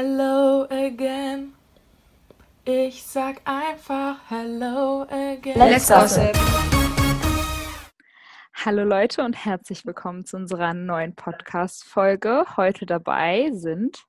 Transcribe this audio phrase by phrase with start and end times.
[0.00, 1.54] Hello again.
[2.64, 5.58] Ich sag einfach Hello again.
[5.58, 6.36] Let's gossip.
[8.64, 12.44] Hallo Leute und herzlich willkommen zu unserer neuen Podcast-Folge.
[12.56, 14.04] Heute dabei sind.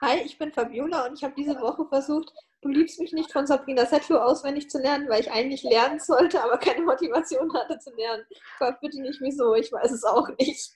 [0.00, 2.32] Hi, ich bin Fabiola und ich habe diese Woche versucht,
[2.62, 6.42] Du liebst mich nicht von Sabrina Settler auswendig zu lernen, weil ich eigentlich lernen sollte,
[6.44, 8.24] aber keine Motivation hatte zu lernen.
[8.60, 10.70] Gott, bitte nicht wieso, ich weiß es auch nicht.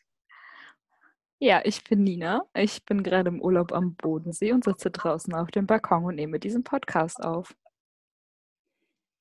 [1.41, 2.43] Ja, ich bin Nina.
[2.53, 6.41] Ich bin gerade im Urlaub am Bodensee und sitze draußen auf dem Balkon und nehme
[6.41, 7.55] diesen Podcast auf.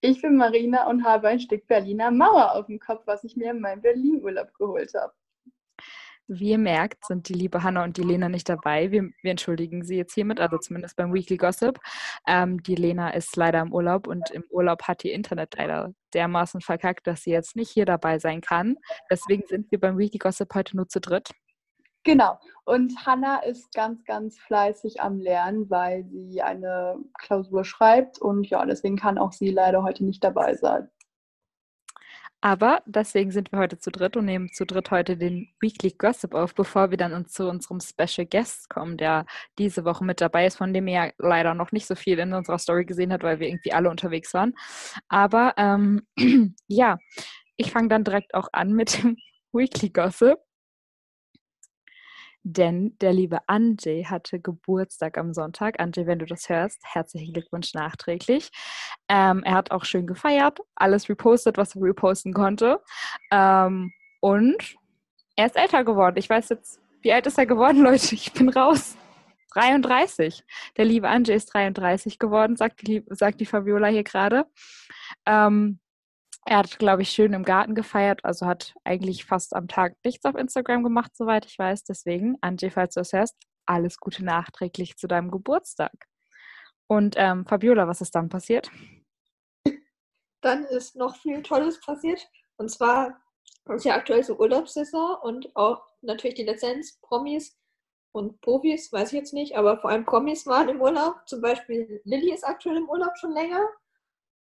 [0.02, 3.52] Ich bin Marina und habe ein Stück Berliner Mauer auf dem Kopf, was ich mir
[3.52, 5.14] in meinem Berlin-Urlaub geholt habe.
[6.28, 8.92] Wie ihr merkt, sind die liebe Hanna und die Lena nicht dabei.
[8.92, 11.80] Wir, wir entschuldigen sie jetzt hiermit, also zumindest beim Weekly Gossip.
[12.28, 16.62] Ähm, die Lena ist leider im Urlaub und im Urlaub hat ihr Internet leider dermaßen
[16.62, 18.76] verkackt, dass sie jetzt nicht hier dabei sein kann.
[19.10, 21.32] Deswegen sind wir beim Weekly Gossip heute nur zu dritt.
[22.08, 22.40] Genau.
[22.64, 28.18] Und Hanna ist ganz, ganz fleißig am Lernen, weil sie eine Klausur schreibt.
[28.20, 30.90] Und ja, deswegen kann auch sie leider heute nicht dabei sein.
[32.40, 36.34] Aber deswegen sind wir heute zu dritt und nehmen zu dritt heute den Weekly Gossip
[36.34, 39.26] auf, bevor wir dann zu unserem Special Guest kommen, der
[39.58, 42.58] diese Woche mit dabei ist, von dem ja leider noch nicht so viel in unserer
[42.60, 44.54] Story gesehen habt, weil wir irgendwie alle unterwegs waren.
[45.10, 46.08] Aber ähm,
[46.68, 47.00] ja,
[47.58, 49.18] ich fange dann direkt auch an mit dem
[49.52, 50.38] Weekly Gossip.
[52.50, 55.82] Denn der liebe Anjay hatte Geburtstag am Sonntag.
[55.82, 58.52] Anjay, wenn du das hörst, herzlichen Glückwunsch nachträglich.
[59.10, 62.80] Ähm, er hat auch schön gefeiert, alles repostet, was er reposten konnte.
[63.32, 63.92] Ähm,
[64.22, 64.78] und
[65.36, 66.16] er ist älter geworden.
[66.16, 68.16] Ich weiß jetzt, wie alt ist er geworden, Leute?
[68.16, 68.96] Ich bin raus.
[69.52, 70.46] 33.
[70.78, 74.46] Der liebe Anjay ist 33 geworden, sagt die, sagt die Fabiola hier gerade.
[75.26, 75.80] Ähm,
[76.48, 80.24] er hat, glaube ich, schön im Garten gefeiert, also hat eigentlich fast am Tag nichts
[80.26, 81.84] auf Instagram gemacht, soweit ich weiß.
[81.84, 83.36] Deswegen, Angie, falls du es hörst,
[83.66, 85.92] alles Gute nachträglich zu deinem Geburtstag.
[86.88, 88.72] Und ähm, Fabiola, was ist dann passiert?
[90.40, 92.26] Dann ist noch viel Tolles passiert.
[92.56, 93.20] Und zwar
[93.76, 97.58] ist ja aktuell so Urlaubssaison und auch natürlich die Lizenz, Promis
[98.14, 101.16] und Profis, weiß ich jetzt nicht, aber vor allem Promis waren im Urlaub.
[101.26, 103.68] Zum Beispiel Lilly ist aktuell im Urlaub schon länger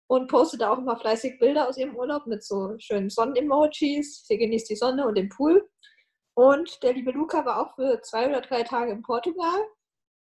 [0.10, 4.26] und postet auch immer fleißig Bilder aus ihrem Urlaub mit so schönen Sonnen-Emojis.
[4.26, 5.70] Sie genießt die Sonne und den Pool.
[6.34, 9.60] Und der liebe Luca war auch für zwei oder drei Tage in Portugal.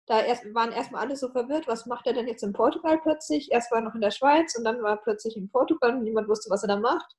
[0.08, 3.52] Da erst, waren erstmal alle so verwirrt, was macht er denn jetzt in Portugal plötzlich?
[3.52, 6.04] Erst war er noch in der Schweiz und dann war er plötzlich in Portugal und
[6.04, 7.14] niemand wusste, was er da macht.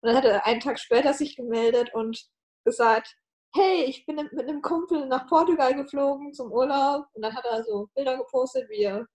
[0.00, 2.26] Und dann hat er einen Tag später sich gemeldet und
[2.64, 3.16] gesagt,
[3.54, 7.04] hey, ich bin mit einem Kumpel nach Portugal geflogen zum Urlaub.
[7.12, 9.06] Und dann hat er so Bilder gepostet, wie er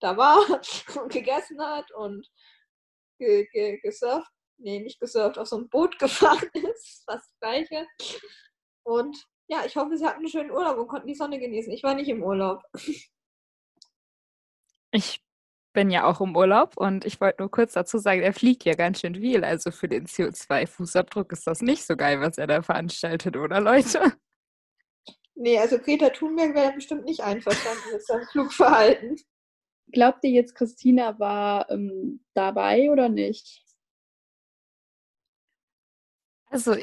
[0.00, 2.28] da war und gegessen hat und
[3.18, 7.86] ge ge gesurft, nee, nicht gesurft, auf so ein Boot gefahren ist, fast das gleiche.
[8.84, 9.16] Und
[9.46, 11.72] ja, ich hoffe, sie hatten einen schönen Urlaub und konnten die Sonne genießen.
[11.72, 12.62] Ich war nicht im Urlaub.
[14.96, 15.24] Ich
[15.72, 18.74] bin ja auch im Urlaub und ich wollte nur kurz dazu sagen, er fliegt ja
[18.74, 19.42] ganz schön viel.
[19.44, 24.12] Also für den CO2-Fußabdruck ist das nicht so geil, was er da veranstaltet, oder Leute?
[25.34, 29.16] Nee, also Greta Thunberg wäre bestimmt nicht einverstanden mit seinem Flugverhalten.
[29.92, 33.62] Glaubt ihr jetzt, Christina war ähm, dabei oder nicht?
[36.50, 36.76] Also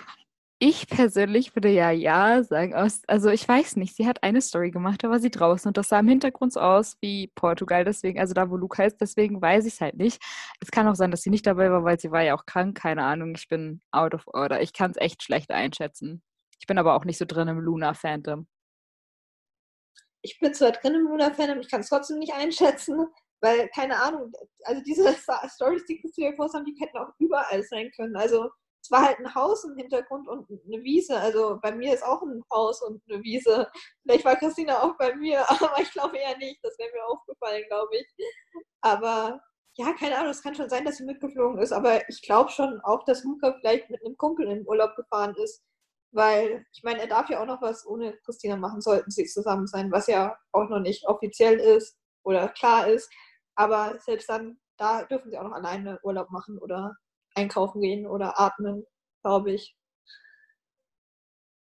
[0.59, 2.75] ich persönlich würde ja ja sagen.
[2.75, 5.89] also ich weiß nicht, sie hat eine Story gemacht, da war sie draußen und das
[5.89, 9.65] sah im Hintergrund so aus wie Portugal, deswegen, also da wo Luca ist, deswegen weiß
[9.65, 10.21] ich es halt nicht.
[10.59, 12.77] Es kann auch sein, dass sie nicht dabei war, weil sie war ja auch krank,
[12.77, 14.61] keine Ahnung, ich bin out of order.
[14.61, 16.21] Ich kann es echt schlecht einschätzen.
[16.59, 18.45] Ich bin aber auch nicht so drin im Luna-Phantom
[20.21, 23.07] ich bin zwar drin im Luna-Fan, aber ich kann es trotzdem nicht einschätzen,
[23.41, 24.31] weil, keine Ahnung,
[24.63, 25.15] also diese
[25.47, 28.15] Stories, die Christine gepostet haben, die hätten auch überall sein können.
[28.15, 28.49] Also
[28.83, 31.17] es war halt ein Haus im Hintergrund und eine Wiese.
[31.17, 33.67] Also bei mir ist auch ein Haus und eine Wiese.
[34.03, 36.59] Vielleicht war Christina auch bei mir, aber ich glaube eher nicht.
[36.63, 38.07] Das wäre mir aufgefallen, glaube ich.
[38.81, 39.39] Aber
[39.75, 42.81] ja, keine Ahnung, es kann schon sein, dass sie mitgeflogen ist, aber ich glaube schon
[42.81, 45.63] auch, dass Luca vielleicht mit einem Kumpel in den Urlaub gefahren ist.
[46.11, 49.67] Weil, ich meine, er darf ja auch noch was ohne Christina machen, sollten sie zusammen
[49.67, 53.09] sein, was ja auch noch nicht offiziell ist oder klar ist.
[53.55, 56.95] Aber selbst dann, da dürfen sie auch noch alleine Urlaub machen oder
[57.35, 58.83] einkaufen gehen oder atmen,
[59.23, 59.75] glaube ich.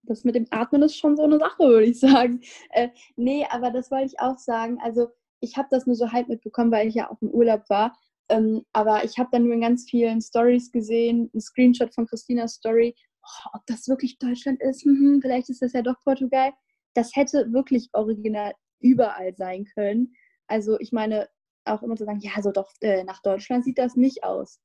[0.03, 2.41] Das mit dem Atmen ist schon so eine Sache, würde ich sagen.
[2.71, 4.79] Äh, nee, aber das wollte ich auch sagen.
[4.83, 5.09] Also,
[5.41, 7.97] ich habe das nur so halb mitbekommen, weil ich ja auch im Urlaub war.
[8.31, 12.55] Ähm, aber ich habe dann nur in ganz vielen Stories gesehen, ein Screenshot von Christinas
[12.55, 12.95] Story,
[13.29, 16.53] oh, ob das wirklich Deutschland ist, hm, vielleicht ist das ja doch Portugal.
[16.95, 20.15] Das hätte wirklich original überall sein können.
[20.47, 21.29] Also ich meine,
[21.65, 24.61] auch immer zu sagen, ja, so doch äh, nach Deutschland sieht das nicht aus.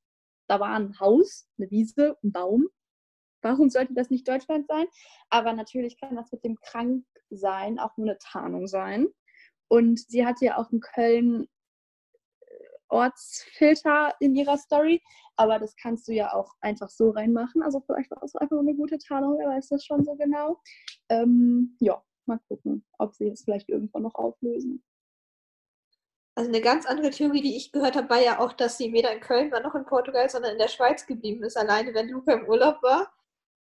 [0.48, 2.68] Da war ein Haus, eine Wiese, ein Baum.
[3.42, 4.86] Warum sollte das nicht Deutschland sein?
[5.28, 9.08] Aber natürlich kann das mit dem Kranksein auch nur eine Tarnung sein.
[9.68, 11.48] Und sie hatte ja auch in Köln
[12.88, 15.02] Ortsfilter in ihrer Story,
[15.36, 17.62] aber das kannst du ja auch einfach so reinmachen.
[17.62, 20.60] Also vielleicht war es einfach eine gute Tarnung, wer weiß das schon so genau.
[21.08, 24.82] Ähm, ja, mal gucken, ob sie es vielleicht irgendwann noch auflösen.
[26.36, 29.12] Also eine ganz andere Theorie, die ich gehört habe, war ja auch, dass sie weder
[29.12, 32.32] in Köln war noch in Portugal, sondern in der Schweiz geblieben ist, alleine wenn Luca
[32.32, 33.12] im Urlaub war.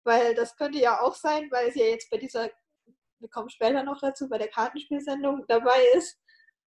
[0.04, 2.50] Weil das könnte ja auch sein, weil sie ja jetzt bei dieser,
[3.20, 6.20] wir kommen später noch dazu, bei der Kartenspielsendung dabei ist.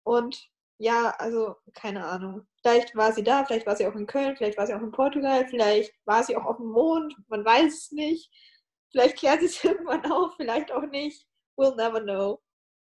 [0.04, 0.48] Und
[0.78, 2.46] ja, also keine Ahnung.
[2.62, 4.92] Vielleicht war sie da, vielleicht war sie auch in Köln, vielleicht war sie auch in
[4.92, 8.30] Portugal, vielleicht war sie auch auf dem Mond, man weiß es nicht.
[8.90, 11.26] Vielleicht klärt sie es irgendwann auf, vielleicht auch nicht.
[11.56, 12.40] We'll never know.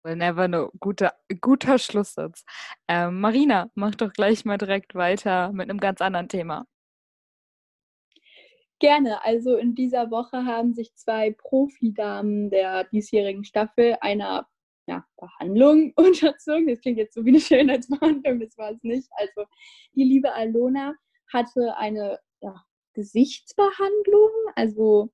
[0.05, 0.71] We'll never know.
[0.79, 2.44] Guter, guter Schlusssatz.
[2.88, 6.67] Ähm, Marina, mach doch gleich mal direkt weiter mit einem ganz anderen Thema.
[8.79, 9.23] Gerne.
[9.25, 14.49] Also in dieser Woche haben sich zwei Profidamen der diesjährigen Staffel einer
[14.91, 16.67] ja, Behandlung unterzogen.
[16.67, 19.09] Das klingt jetzt so wie eine Schönheitsbehandlung, das war es nicht.
[19.13, 19.49] Also
[19.95, 20.95] die liebe Alona
[21.33, 22.63] hatte eine ja,
[22.95, 25.11] Gesichtsbehandlung, also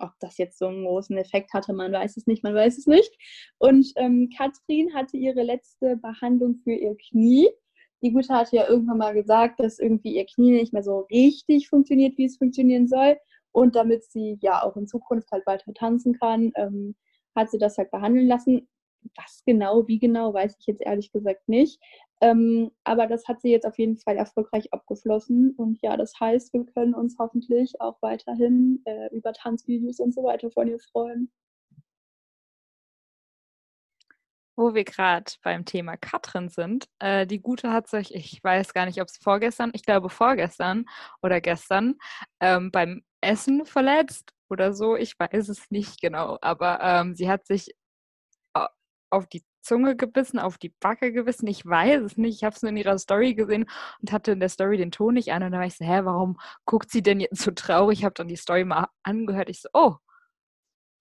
[0.00, 2.86] ob das jetzt so einen großen Effekt hatte, man weiß es nicht, man weiß es
[2.86, 3.10] nicht.
[3.58, 7.48] Und ähm, Katrin hatte ihre letzte Behandlung für ihr Knie.
[8.02, 11.68] Die Gute hatte ja irgendwann mal gesagt, dass irgendwie ihr Knie nicht mehr so richtig
[11.68, 13.18] funktioniert, wie es funktionieren soll.
[13.50, 16.94] Und damit sie ja auch in Zukunft halt weiter tanzen kann, ähm,
[17.34, 18.68] hat sie das halt behandeln lassen.
[19.16, 21.80] Was genau, wie genau, weiß ich jetzt ehrlich gesagt nicht.
[22.20, 25.52] Ähm, aber das hat sie jetzt auf jeden Fall erfolgreich abgeflossen.
[25.56, 30.24] Und ja, das heißt, wir können uns hoffentlich auch weiterhin äh, über Tanzvideos und so
[30.24, 31.30] weiter von ihr freuen.
[34.56, 38.86] Wo wir gerade beim Thema Katrin sind, äh, die Gute hat sich, ich weiß gar
[38.86, 40.84] nicht, ob es vorgestern, ich glaube vorgestern
[41.22, 41.94] oder gestern,
[42.40, 44.96] ähm, beim Essen verletzt oder so.
[44.96, 47.74] Ich weiß es nicht genau, aber ähm, sie hat sich
[49.10, 51.46] auf die Zunge gebissen, auf die Backe gebissen.
[51.46, 52.36] Ich weiß es nicht.
[52.36, 53.66] Ich habe es nur in ihrer Story gesehen
[54.00, 55.42] und hatte in der Story den Ton nicht an.
[55.42, 57.98] Und da war ich so, hä, warum guckt sie denn jetzt so traurig?
[58.00, 59.50] Ich habe dann die Story mal angehört.
[59.50, 59.96] Ich so, oh,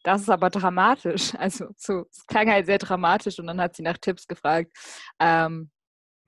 [0.03, 1.33] das ist aber dramatisch.
[1.39, 4.71] Also so, es klang halt sehr dramatisch und dann hat sie nach Tipps gefragt.
[5.19, 5.71] Ähm,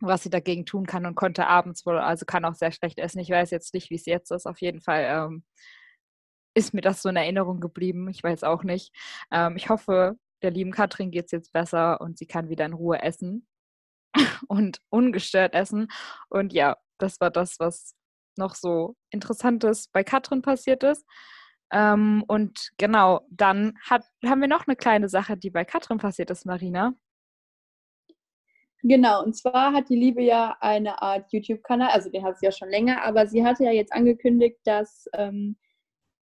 [0.02, 3.20] was sie dagegen tun kann und konnte abends wohl, also kann auch sehr schlecht essen.
[3.20, 4.48] Ich weiß jetzt nicht, wie es jetzt ist.
[4.48, 5.44] Auf jeden Fall ähm,
[6.60, 8.10] ist mir das so in Erinnerung geblieben.
[8.10, 8.94] Ich weiß auch nicht.
[9.32, 12.74] Ähm, ich hoffe, der lieben Katrin geht es jetzt besser und sie kann wieder in
[12.74, 13.48] Ruhe essen
[14.48, 15.88] und ungestört essen.
[16.30, 17.96] Und ja, das war das, was
[18.38, 21.06] noch so Interessantes bei Katrin passiert ist.
[21.72, 26.30] Ähm, und genau, dann hat, haben wir noch eine kleine Sache, die bei Katrin passiert
[26.30, 26.94] ist, Marina.
[28.82, 32.52] Genau, und zwar hat die Liebe ja eine Art YouTube-Kanal, also den hat sie ja
[32.52, 35.58] schon länger, aber sie hatte ja jetzt angekündigt, dass ähm,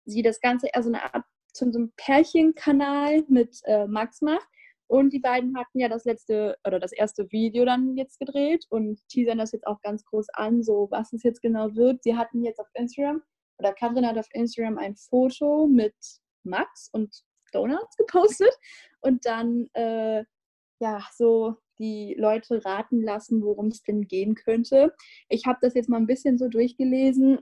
[0.07, 1.24] sie das Ganze eher so eine Art
[1.54, 4.48] zu so einem Pärchenkanal mit äh, Max macht.
[4.89, 9.06] Und die beiden hatten ja das letzte oder das erste Video dann jetzt gedreht und
[9.09, 12.04] teasern das jetzt auch ganz groß an, so was es jetzt genau wird.
[12.04, 13.21] Sie hatten jetzt auf Instagram
[13.59, 15.95] oder Katrin hat auf Instagram ein Foto mit
[16.44, 17.13] Max und
[17.51, 18.53] Donuts gepostet
[19.01, 20.24] und dann äh,
[20.80, 24.95] ja so die Leute raten lassen, worum es denn gehen könnte.
[25.27, 27.39] Ich habe das jetzt mal ein bisschen so durchgelesen.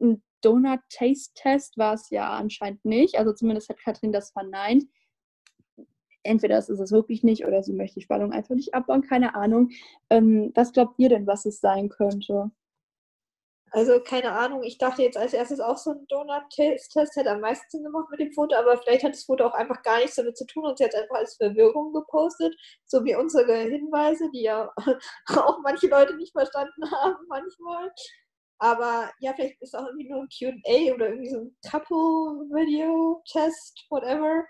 [0.00, 3.18] Ein Donut Taste Test war es ja anscheinend nicht.
[3.18, 4.84] Also zumindest hat Katrin das verneint.
[6.22, 9.70] Entweder ist es wirklich nicht oder sie möchte die Spannung einfach nicht abbauen, keine Ahnung.
[10.10, 12.50] Ähm, was glaubt ihr denn, was es sein könnte?
[13.72, 17.68] Also keine Ahnung, ich dachte jetzt als erstes auch so ein Donut-Test hätte am meisten
[17.68, 20.36] Sinn gemacht mit dem Foto, aber vielleicht hat das Foto auch einfach gar nichts damit
[20.36, 22.54] zu tun und sie hat es einfach als Verwirrung gepostet,
[22.86, 24.72] so wie unsere Hinweise, die ja
[25.28, 27.92] auch manche Leute nicht verstanden haben manchmal.
[28.58, 34.44] Aber ja, vielleicht ist auch irgendwie nur ein QA oder irgendwie so ein Couple-Video-Test, whatever.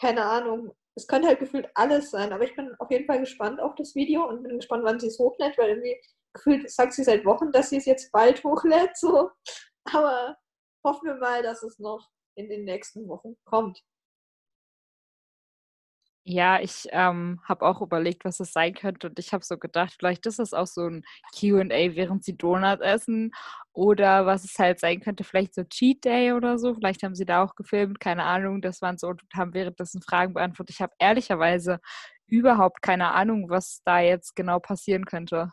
[0.00, 0.74] Keine Ahnung.
[0.96, 3.94] Es könnte halt gefühlt alles sein, aber ich bin auf jeden Fall gespannt auf das
[3.94, 6.00] Video und bin gespannt, wann sie es hochlädt, weil irgendwie
[6.32, 9.30] gefühlt sagt sie seit Wochen, dass sie es jetzt bald hochlädt, so.
[9.84, 10.36] Aber
[10.84, 13.82] hoffen wir mal, dass es noch in den nächsten Wochen kommt.
[16.26, 19.92] Ja, ich ähm, habe auch überlegt, was es sein könnte und ich habe so gedacht,
[19.98, 21.04] vielleicht ist es auch so ein
[21.38, 23.30] Q&A, während sie Donut essen
[23.74, 26.74] oder was es halt sein könnte, vielleicht so Cheat Day oder so.
[26.74, 28.62] Vielleicht haben sie da auch gefilmt, keine Ahnung.
[28.62, 30.74] Das waren so und haben währenddessen Fragen beantwortet.
[30.76, 31.78] Ich habe ehrlicherweise
[32.26, 35.52] überhaupt keine Ahnung, was da jetzt genau passieren könnte.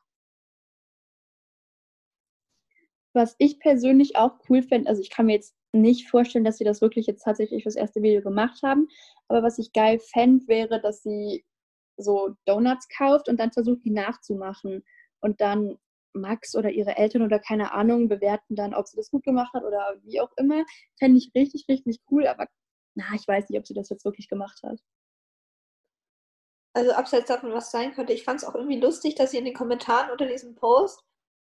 [3.14, 6.64] Was ich persönlich auch cool fände, also ich kann mir jetzt nicht vorstellen, dass sie
[6.64, 8.88] das wirklich jetzt tatsächlich fürs erste Video gemacht haben.
[9.28, 11.46] Aber was ich geil fände, wäre, dass sie
[11.98, 14.84] so Donuts kauft und dann versucht, die nachzumachen.
[15.22, 15.78] Und dann
[16.14, 19.64] Max oder ihre Eltern oder keine Ahnung bewerten dann, ob sie das gut gemacht hat
[19.64, 20.66] oder wie auch immer.
[21.00, 22.28] Fände ich richtig, richtig cool.
[22.28, 22.48] Aber
[22.96, 24.80] na, ich weiß nicht, ob sie das jetzt wirklich gemacht hat.
[26.74, 29.46] also abseits davon, was sein könnte, ich fand es auch irgendwie lustig, dass sie in
[29.46, 31.02] den Kommentaren unter diesem Post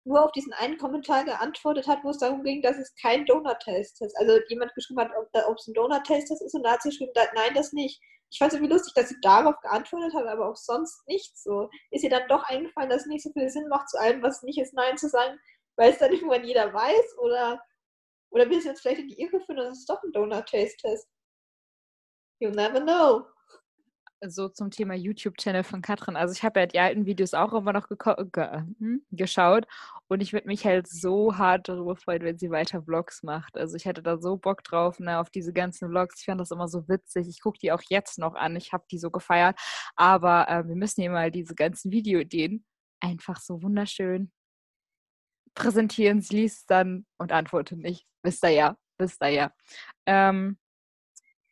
[0.05, 4.03] nur auf diesen einen Kommentar geantwortet hat, wo es darum ging, dass es kein Donut-Test
[4.03, 4.17] ist.
[4.19, 7.55] Also jemand geschrieben hat, ob, es ein Donut-Test ist und da hat sie geschrieben, nein,
[7.55, 8.01] das nicht.
[8.31, 11.71] Ich fand es irgendwie lustig, dass sie darauf geantwortet hat, aber auch sonst nicht so.
[11.91, 14.43] Ist ihr dann doch eingefallen, dass es nicht so viel Sinn macht, zu allem, was
[14.43, 15.39] nicht ist, Nein zu sagen,
[15.77, 17.19] weil es dann irgendwann jeder weiß?
[17.19, 17.63] Oder,
[18.31, 21.09] oder will sie uns vielleicht in die Irre führen, dass es doch ein Donut-Taste-Test?
[22.41, 23.25] You'll never know
[24.31, 26.17] so zum Thema YouTube-Channel von Katrin.
[26.17, 27.97] Also ich habe ja die alten Videos auch immer noch ge
[28.79, 29.67] hm, geschaut
[30.09, 33.57] und ich würde mich halt so hart darüber freuen, wenn sie weiter Vlogs macht.
[33.57, 36.21] Also ich hätte da so Bock drauf, ne, auf diese ganzen Vlogs.
[36.21, 37.27] Ich fand das immer so witzig.
[37.29, 38.55] Ich gucke die auch jetzt noch an.
[38.57, 39.59] Ich habe die so gefeiert.
[39.97, 42.65] Aber äh, wir müssen hier mal diese ganzen Videoideen
[43.01, 44.31] einfach so wunderschön
[45.55, 46.21] präsentieren.
[46.21, 48.07] Sie liest dann und antwortet nicht.
[48.23, 49.55] Wisst ihr ja, wisst ihr ja.
[50.07, 50.59] Ähm,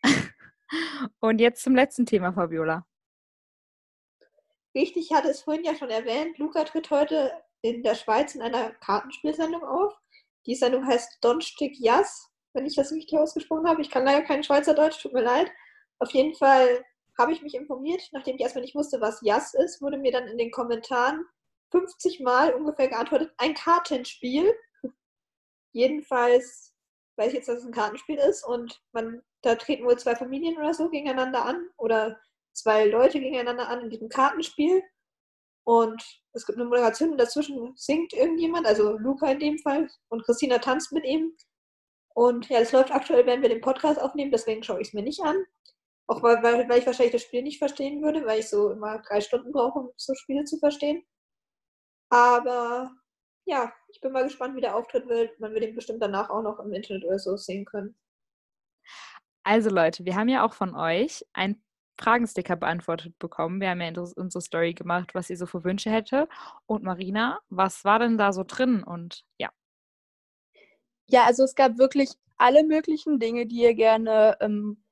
[1.20, 2.86] und jetzt zum letzten Thema, Fabiola.
[4.74, 6.38] Richtig, ich hatte es vorhin ja schon erwähnt.
[6.38, 9.94] Luca tritt heute in der Schweiz in einer Kartenspielsendung auf.
[10.46, 13.80] Die Sendung heißt Donstick Jas, wenn ich das richtig ausgesprochen habe.
[13.80, 15.50] Ich kann leider kein Schweizerdeutsch, tut mir leid.
[16.00, 16.84] Auf jeden Fall
[17.18, 18.02] habe ich mich informiert.
[18.12, 21.24] Nachdem ich erstmal nicht wusste, was Jas ist, wurde mir dann in den Kommentaren
[21.70, 24.52] 50 Mal ungefähr geantwortet, ein Kartenspiel.
[25.72, 26.74] Jedenfalls
[27.16, 30.56] weiß ich jetzt, dass es ein Kartenspiel ist und man da treten wohl zwei Familien
[30.56, 32.20] oder so gegeneinander an oder
[32.52, 34.82] zwei Leute gegeneinander an in diesem Kartenspiel.
[35.64, 36.02] Und
[36.32, 40.58] es gibt eine Moderation und dazwischen singt irgendjemand, also Luca in dem Fall, und Christina
[40.58, 41.36] tanzt mit ihm.
[42.14, 45.02] Und ja, das läuft aktuell, wenn wir den Podcast aufnehmen, deswegen schaue ich es mir
[45.02, 45.36] nicht an.
[46.08, 49.00] Auch weil, weil, weil ich wahrscheinlich das Spiel nicht verstehen würde, weil ich so immer
[49.02, 51.04] drei Stunden brauche, um so Spiele zu verstehen.
[52.10, 52.90] Aber
[53.44, 55.38] ja, ich bin mal gespannt, wie der Auftritt wird.
[55.40, 57.96] Man wird ihn bestimmt danach auch noch im Internet oder so sehen können.
[59.44, 61.62] Also Leute, wir haben ja auch von euch ein
[61.98, 63.60] Fragensticker beantwortet bekommen.
[63.60, 66.28] Wir haben ja unsere Story gemacht, was ihr so für Wünsche hätte.
[66.66, 68.82] Und Marina, was war denn da so drin?
[68.82, 69.50] Und ja.
[71.08, 74.82] Ja, also es gab wirklich alle möglichen Dinge, die ihr gerne ähm,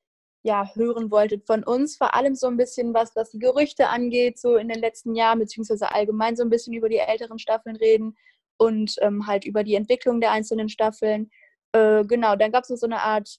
[0.42, 1.96] ja, hören wolltet von uns.
[1.96, 5.38] Vor allem so ein bisschen was, was die Gerüchte angeht, so in den letzten Jahren,
[5.38, 8.16] beziehungsweise allgemein so ein bisschen über die älteren Staffeln reden
[8.56, 11.30] und ähm, halt über die Entwicklung der einzelnen Staffeln.
[11.72, 13.38] Äh, genau, dann gab es so eine Art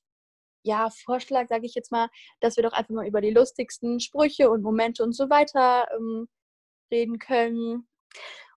[0.64, 4.50] ja, Vorschlag, sage ich jetzt mal, dass wir doch einfach mal über die lustigsten Sprüche
[4.50, 6.28] und Momente und so weiter ähm,
[6.92, 7.88] reden können.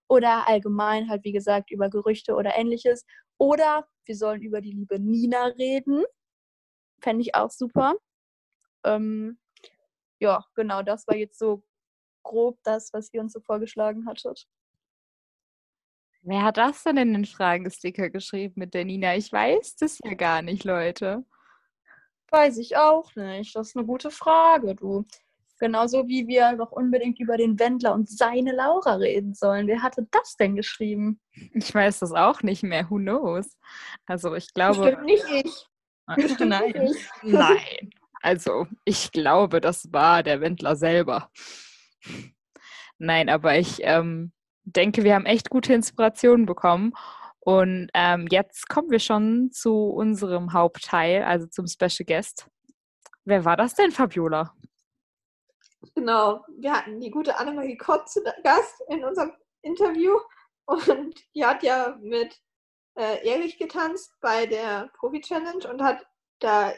[0.08, 3.06] Oder allgemein halt, wie gesagt, über Gerüchte oder ähnliches.
[3.38, 6.04] Oder wir sollen über die liebe Nina reden.
[7.00, 7.94] Fände ich auch super.
[8.84, 9.38] Ähm,
[10.20, 11.64] ja, genau, das war jetzt so
[12.22, 14.46] grob das, was ihr uns so vorgeschlagen hattet.
[16.22, 19.14] Wer hat das denn in den Fragensticker geschrieben mit der Nina?
[19.16, 21.24] Ich weiß das ja gar nicht, Leute.
[22.34, 23.54] Weiß ich auch nicht.
[23.54, 25.06] Das ist eine gute Frage, du.
[25.60, 29.68] Genauso wie wir noch unbedingt über den Wendler und seine Laura reden sollen.
[29.68, 31.20] Wer hatte das denn geschrieben?
[31.52, 32.90] Ich weiß das auch nicht mehr.
[32.90, 33.56] Who knows?
[34.06, 34.96] Also ich glaube.
[34.96, 35.66] Bestimmt nicht ich.
[36.16, 36.72] Bestimmt Nein.
[36.76, 37.10] Nicht.
[37.22, 37.90] Nein.
[38.20, 41.30] Also ich glaube, das war der Wendler selber.
[42.98, 44.32] Nein, aber ich ähm,
[44.64, 46.94] denke, wir haben echt gute Inspirationen bekommen
[47.44, 52.46] und ähm, jetzt kommen wir schon zu unserem Hauptteil, also zum Special Guest.
[53.24, 54.54] Wer war das denn, Fabiola?
[55.94, 59.32] Genau, wir hatten die gute Annemarie Kott zu Gast in unserem
[59.62, 60.18] Interview
[60.66, 62.40] und die hat ja mit
[62.98, 66.06] äh, Erich getanzt bei der Profi-Challenge und hat
[66.40, 66.72] da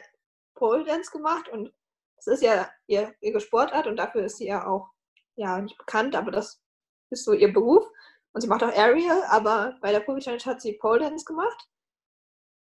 [0.55, 1.73] Pole Dance gemacht und
[2.17, 4.89] das ist ja ihr, ihre Sportart und dafür ist sie ja auch
[5.35, 6.61] ja nicht bekannt, aber das
[7.09, 7.85] ist so ihr Beruf.
[8.37, 11.57] Und sie macht auch Aerial, aber bei der Profi Challenge hat sie Pole Dance gemacht.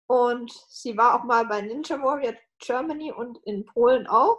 [0.06, 4.38] Und sie war auch mal bei Ninja Warrior Germany und in Polen auch.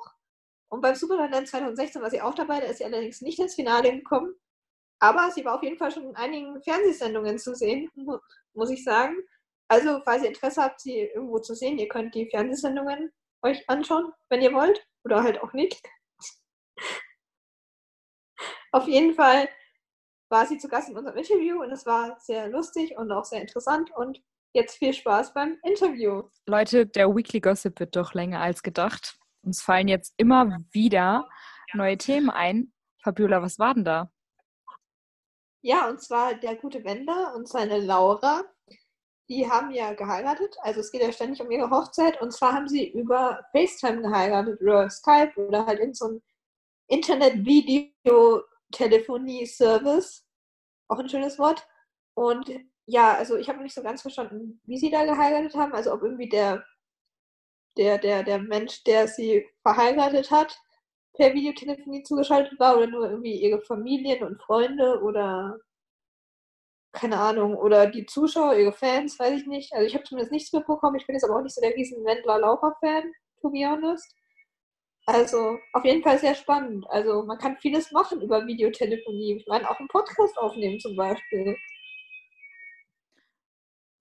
[0.70, 3.92] Und beim Supertalent 2016 war sie auch dabei, da ist sie allerdings nicht ins Finale
[3.94, 4.36] gekommen.
[5.00, 7.90] Aber sie war auf jeden Fall schon in einigen Fernsehsendungen zu sehen,
[8.54, 9.16] muss ich sagen.
[9.70, 13.12] Also, falls ihr Interesse habt, sie irgendwo zu sehen, ihr könnt die Fernsehsendungen
[13.42, 14.86] euch anschauen, wenn ihr wollt.
[15.04, 15.82] Oder halt auch nicht.
[18.72, 19.50] auf jeden Fall
[20.30, 23.42] war sie zu Gast in unserem Interview und es war sehr lustig und auch sehr
[23.42, 24.22] interessant und
[24.54, 26.24] jetzt viel Spaß beim Interview.
[26.46, 29.18] Leute, der Weekly Gossip wird doch länger als gedacht.
[29.44, 31.28] Uns fallen jetzt immer wieder
[31.74, 32.72] neue Themen ein.
[33.04, 34.10] Fabiola, was war denn da?
[35.62, 38.44] Ja, und zwar der gute Wender und seine Laura.
[39.30, 40.56] Die haben ja geheiratet.
[40.62, 42.22] Also es geht ja ständig um ihre Hochzeit.
[42.22, 46.22] Und zwar haben sie über FaceTime geheiratet oder Skype oder halt in so einem
[48.74, 50.26] Internet-Video-Telefonie-Service
[50.90, 51.68] auch ein schönes Wort.
[52.16, 52.52] Und
[52.86, 55.74] ja, also ich habe nicht so ganz verstanden, wie sie da geheiratet haben.
[55.74, 56.64] Also ob irgendwie der,
[57.78, 60.58] der, der, der Mensch, der sie verheiratet hat,
[61.14, 65.58] per Videotelefonie zugeschaltet war oder nur irgendwie ihre Familien und Freunde oder
[66.94, 69.74] keine Ahnung, oder die Zuschauer, ihre Fans, weiß ich nicht.
[69.74, 70.96] Also ich habe zumindest nichts mitbekommen.
[70.96, 73.12] Ich bin jetzt aber auch nicht so der riesen Wendler-Laufer-Fan,
[73.42, 74.16] to be honest.
[75.06, 76.86] Also auf jeden Fall sehr spannend.
[76.90, 79.36] Also man kann vieles machen über Videotelefonie.
[79.38, 81.58] Ich meine, auch einen Podcast aufnehmen zum Beispiel.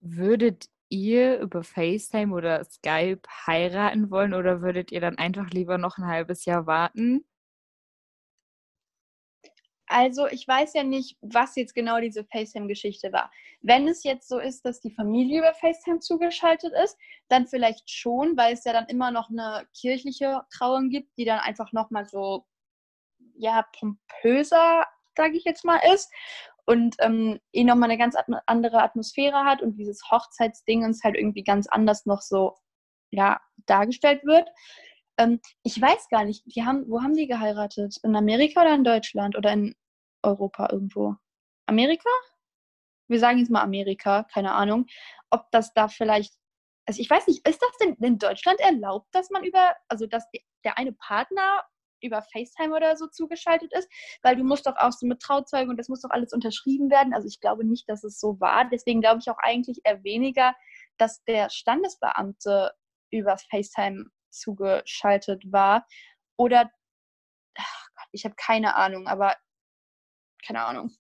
[0.01, 5.99] Würdet ihr über FaceTime oder Skype heiraten wollen oder würdet ihr dann einfach lieber noch
[5.99, 7.25] ein halbes Jahr warten?
[9.93, 13.31] Also ich weiß ja nicht, was jetzt genau diese FaceTime-Geschichte war.
[13.61, 16.97] Wenn es jetzt so ist, dass die Familie über FaceTime zugeschaltet ist,
[17.29, 21.41] dann vielleicht schon, weil es ja dann immer noch eine kirchliche Trauung gibt, die dann
[21.41, 22.47] einfach nochmal so,
[23.35, 26.11] ja, pompöser, sage ich jetzt mal, ist
[26.65, 31.45] und ähm, eh nochmal eine ganz andere Atmosphäre hat und dieses Hochzeitsding uns halt irgendwie
[31.45, 32.55] ganz anders noch so,
[33.11, 34.49] ja, dargestellt wird.
[35.19, 37.99] Ähm, ich weiß gar nicht, die haben, wo haben die geheiratet?
[38.03, 39.75] In Amerika oder in Deutschland oder in
[40.23, 41.17] Europa irgendwo?
[41.67, 42.11] Amerika?
[43.09, 44.87] Wir sagen jetzt mal Amerika, keine Ahnung.
[45.31, 46.35] Ob das da vielleicht,
[46.87, 50.25] also ich weiß nicht, ist das denn in Deutschland erlaubt, dass man über, also dass
[50.65, 51.65] der eine Partner
[52.03, 53.89] über FaceTime oder so zugeschaltet ist,
[54.23, 57.15] weil du musst doch auch so mit Trauzeugen und das muss doch alles unterschrieben werden.
[57.15, 58.69] Also ich glaube nicht, dass es so war.
[58.69, 60.55] Deswegen glaube ich auch eigentlich eher weniger,
[60.99, 62.73] dass der Standesbeamte
[63.11, 65.87] über FaceTime zugeschaltet war.
[66.37, 66.71] Oder,
[67.55, 69.37] Gott, ich habe keine Ahnung, aber
[70.45, 70.91] keine Ahnung.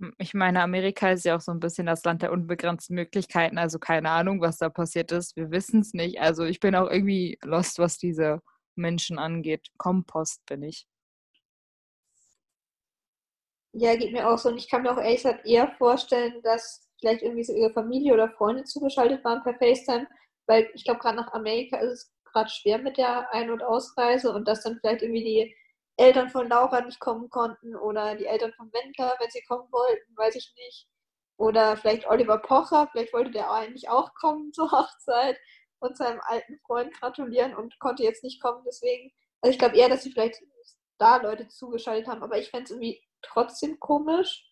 [0.00, 3.58] Hm, ich meine, Amerika ist ja auch so ein bisschen das Land der unbegrenzten Möglichkeiten.
[3.58, 5.36] Also keine Ahnung, was da passiert ist.
[5.36, 6.20] Wir wissen es nicht.
[6.20, 8.40] Also ich bin auch irgendwie lost, was diese
[8.74, 9.68] Menschen angeht.
[9.78, 10.86] Kompost bin ich.
[13.72, 14.48] Ja, geht mir auch so.
[14.50, 18.14] Und ich kann mir auch ehrlich gesagt eher vorstellen, dass vielleicht irgendwie so ihre Familie
[18.14, 20.06] oder Freunde zugeschaltet waren per FaceTime,
[20.46, 24.32] weil ich glaube, gerade nach Amerika ist es gerade schwer mit der Ein- und Ausreise
[24.32, 25.56] und dass dann vielleicht irgendwie die
[25.96, 30.16] Eltern von Laura nicht kommen konnten oder die Eltern von Wendler, wenn sie kommen wollten,
[30.16, 30.88] weiß ich nicht.
[31.38, 35.38] Oder vielleicht Oliver Pocher, vielleicht wollte der eigentlich auch kommen zur Hochzeit
[35.80, 38.62] und seinem alten Freund gratulieren und konnte jetzt nicht kommen.
[38.66, 40.42] Deswegen, also ich glaube eher, dass sie vielleicht
[40.98, 44.46] da Leute zugeschaltet haben, aber ich fände es irgendwie trotzdem komisch.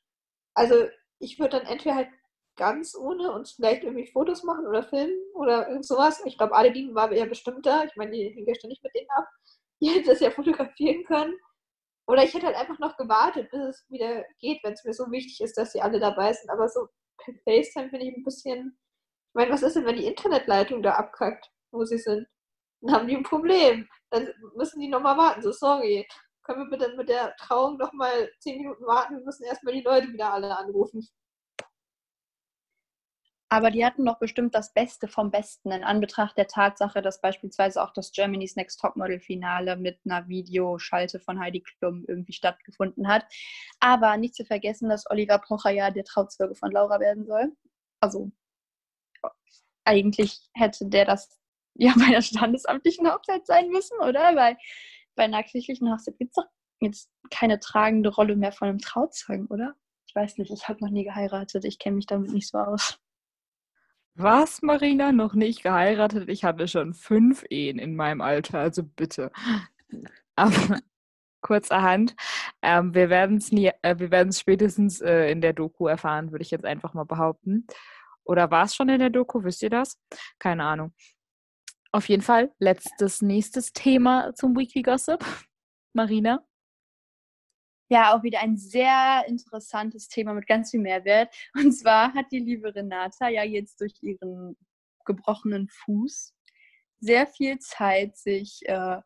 [0.54, 0.86] Also
[1.18, 2.08] ich würde dann entweder halt
[2.56, 6.22] ganz ohne uns vielleicht irgendwie Fotos machen oder filmen oder irgend sowas.
[6.24, 7.84] Ich glaube, Adeline war ja bestimmt da.
[7.84, 9.26] Ich meine, die hängt ja ständig mit denen ab.
[9.80, 11.34] Die hätte das ja fotografieren können.
[12.06, 15.10] Oder ich hätte halt einfach noch gewartet, bis es wieder geht, wenn es mir so
[15.10, 16.50] wichtig ist, dass sie alle dabei sind.
[16.50, 18.78] Aber so per FaceTime finde ich ein bisschen
[19.34, 22.28] ich meine, was ist denn, wenn die Internetleitung da abkackt, wo sie sind?
[22.80, 23.88] Dann haben die ein Problem.
[24.10, 25.42] Dann müssen die nochmal warten.
[25.42, 26.06] So, sorry.
[26.44, 29.16] Können wir bitte mit der Trauung nochmal zehn Minuten warten?
[29.16, 31.04] Wir müssen erstmal die Leute wieder alle anrufen.
[33.54, 37.80] Aber die hatten doch bestimmt das Beste vom Besten in Anbetracht der Tatsache, dass beispielsweise
[37.80, 43.24] auch das Germany's Next Topmodel Finale mit einer Videoschalte von Heidi Klum irgendwie stattgefunden hat.
[43.78, 47.52] Aber nicht zu vergessen, dass Oliver Pocher ja der Trauzeuge von Laura werden soll.
[48.00, 48.32] Also
[49.84, 51.38] eigentlich hätte der das
[51.74, 54.34] ja bei der standesamtlichen Hochzeit sein müssen, oder?
[54.34, 54.56] Weil
[55.14, 59.46] bei einer kirchlichen Hochzeit gibt es doch jetzt keine tragende Rolle mehr von einem Trauzeugen,
[59.46, 59.76] oder?
[60.08, 62.98] Ich weiß nicht, ich habe noch nie geheiratet, ich kenne mich damit nicht so aus.
[64.16, 65.10] Was, Marina?
[65.10, 66.28] Noch nicht geheiratet?
[66.28, 69.32] Ich hatte schon fünf Ehen in meinem Alter, also bitte.
[70.36, 70.52] Aber
[71.40, 72.14] kurzerhand,
[72.62, 76.94] ähm, wir werden es äh, spätestens äh, in der Doku erfahren, würde ich jetzt einfach
[76.94, 77.66] mal behaupten.
[78.24, 79.42] Oder war es schon in der Doku?
[79.42, 79.98] Wisst ihr das?
[80.38, 80.94] Keine Ahnung.
[81.92, 85.24] Auf jeden Fall, letztes, nächstes Thema zum Weekly Gossip.
[85.92, 86.44] Marina?
[87.90, 91.34] Ja, auch wieder ein sehr interessantes Thema mit ganz viel Mehrwert.
[91.54, 94.56] Und zwar hat die liebe Renata ja jetzt durch ihren
[95.04, 96.32] gebrochenen Fuß
[97.00, 99.00] sehr viel Zeit, sich äh,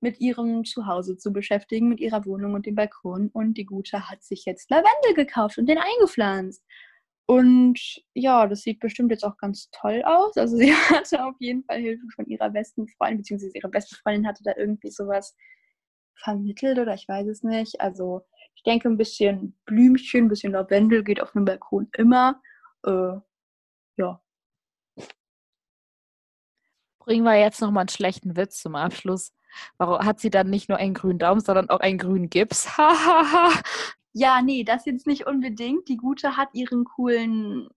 [0.00, 3.30] mit ihrem Zuhause zu beschäftigen, mit ihrer Wohnung und dem Balkon.
[3.32, 6.62] Und die Gute hat sich jetzt Lavendel gekauft und den eingepflanzt.
[7.26, 7.80] Und
[8.12, 10.36] ja, das sieht bestimmt jetzt auch ganz toll aus.
[10.36, 14.26] Also sie hatte auf jeden Fall Hilfe von ihrer besten Freundin, beziehungsweise ihre beste Freundin
[14.26, 15.34] hatte da irgendwie sowas
[16.16, 17.80] vermittelt oder ich weiß es nicht.
[17.80, 18.24] Also
[18.54, 22.40] ich denke, ein bisschen Blümchen, ein bisschen Lavendel geht auf dem Balkon immer.
[22.84, 23.18] Äh,
[23.96, 24.20] ja.
[26.98, 29.32] Bringen wir jetzt nochmal einen schlechten Witz zum Abschluss.
[29.76, 32.68] Warum hat sie dann nicht nur einen grünen Daumen, sondern auch einen grünen Gips?
[34.16, 35.88] Ja, nee, das jetzt nicht unbedingt.
[35.88, 37.68] Die Gute hat ihren coolen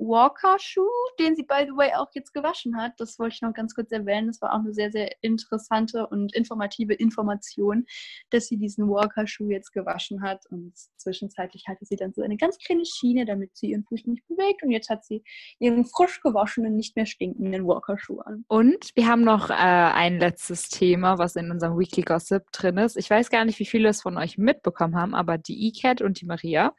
[0.00, 2.92] Walker-Schuh, den sie, by the way, auch jetzt gewaschen hat.
[2.98, 4.28] Das wollte ich noch ganz kurz erwähnen.
[4.28, 7.84] Das war auch eine sehr, sehr interessante und informative Information,
[8.30, 10.46] dass sie diesen Walker-Schuh jetzt gewaschen hat.
[10.50, 14.26] Und zwischenzeitlich hatte sie dann so eine ganz kleine Schiene, damit sie ihren Fuß nicht
[14.26, 14.62] bewegt.
[14.62, 15.22] Und jetzt hat sie
[15.58, 18.44] ihren frisch gewaschenen, nicht mehr stinkenden Walker-Schuh an.
[18.48, 22.96] Und wir haben noch äh, ein letztes Thema, was in unserem Weekly Gossip drin ist.
[22.96, 26.20] Ich weiß gar nicht, wie viele es von euch mitbekommen haben, aber die E-Cat und
[26.20, 26.74] die Maria,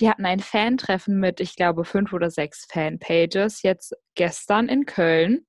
[0.00, 5.46] die hatten ein Fan-Treffen mit, ich glaube, fünf oder sechs Fanpages jetzt gestern in Köln.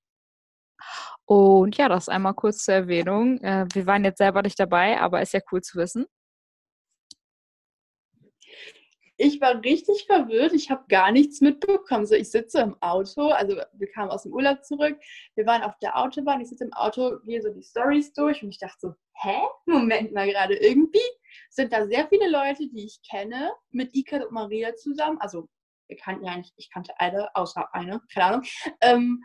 [1.26, 3.39] Und ja, das einmal kurz zur Erwähnung.
[3.41, 6.06] Äh, wir waren jetzt selber nicht dabei, aber ist ja cool zu wissen.
[9.17, 10.54] Ich war richtig verwirrt.
[10.54, 12.06] Ich habe gar nichts mitbekommen.
[12.06, 14.97] So, ich sitze im Auto, also wir kamen aus dem Urlaub zurück.
[15.36, 16.41] Wir waren auf der Autobahn.
[16.41, 19.38] Ich sitze im Auto, gehe so die Stories durch und ich dachte so, hä?
[19.65, 20.56] Moment mal gerade.
[20.56, 20.99] Irgendwie
[21.52, 25.19] sind da sehr viele Leute, die ich kenne, mit Ika und Maria zusammen.
[25.19, 25.47] Also
[25.88, 28.43] wir kannten ja nicht, ich kannte alle, außer eine, keine Ahnung.
[28.82, 29.24] Ähm,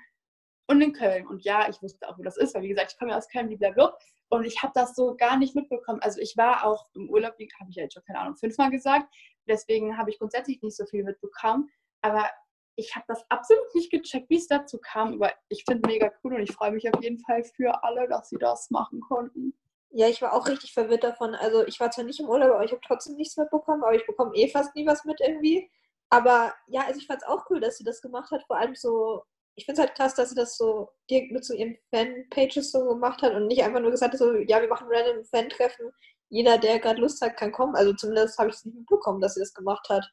[0.68, 1.27] und in Köln.
[1.27, 3.29] Und ja, ich wusste auch, wo das ist, weil wie gesagt, ich komme ja aus
[3.29, 3.97] Köln, blablabla.
[4.31, 6.01] Und ich habe das so gar nicht mitbekommen.
[6.03, 8.71] Also ich war auch im Urlaub, wie habe ich ja jetzt schon, keine Ahnung, fünfmal
[8.71, 9.12] gesagt.
[9.49, 11.71] Deswegen habe ich grundsätzlich nicht so viel mitbekommen.
[12.03, 12.29] Aber
[12.77, 15.14] ich habe das absolut nicht gecheckt, wie es dazu kam.
[15.14, 18.29] Aber ich finde mega cool und ich freue mich auf jeden Fall für alle, dass
[18.29, 19.55] sie das machen konnten.
[19.90, 21.35] Ja, ich war auch richtig verwirrt davon.
[21.35, 24.07] Also ich war zwar nicht im Urlaub, aber ich habe trotzdem nichts mitbekommen, aber ich
[24.07, 25.71] bekomme eh fast nie was mit irgendwie.
[26.11, 28.44] Aber ja, also ich fand es auch cool, dass sie das gemacht hat.
[28.47, 29.23] Vor allem so,
[29.57, 32.87] ich finde es halt krass, dass sie das so direkt mit so ihren Fanpages so
[32.87, 35.90] gemacht hat und nicht einfach nur gesagt hat, so, ja, wir machen random Fan-Treffen.
[36.31, 37.75] Jeder, der gerade Lust hat, kann kommen.
[37.75, 40.05] Also zumindest habe ich es nicht mitbekommen, dass sie das gemacht hat.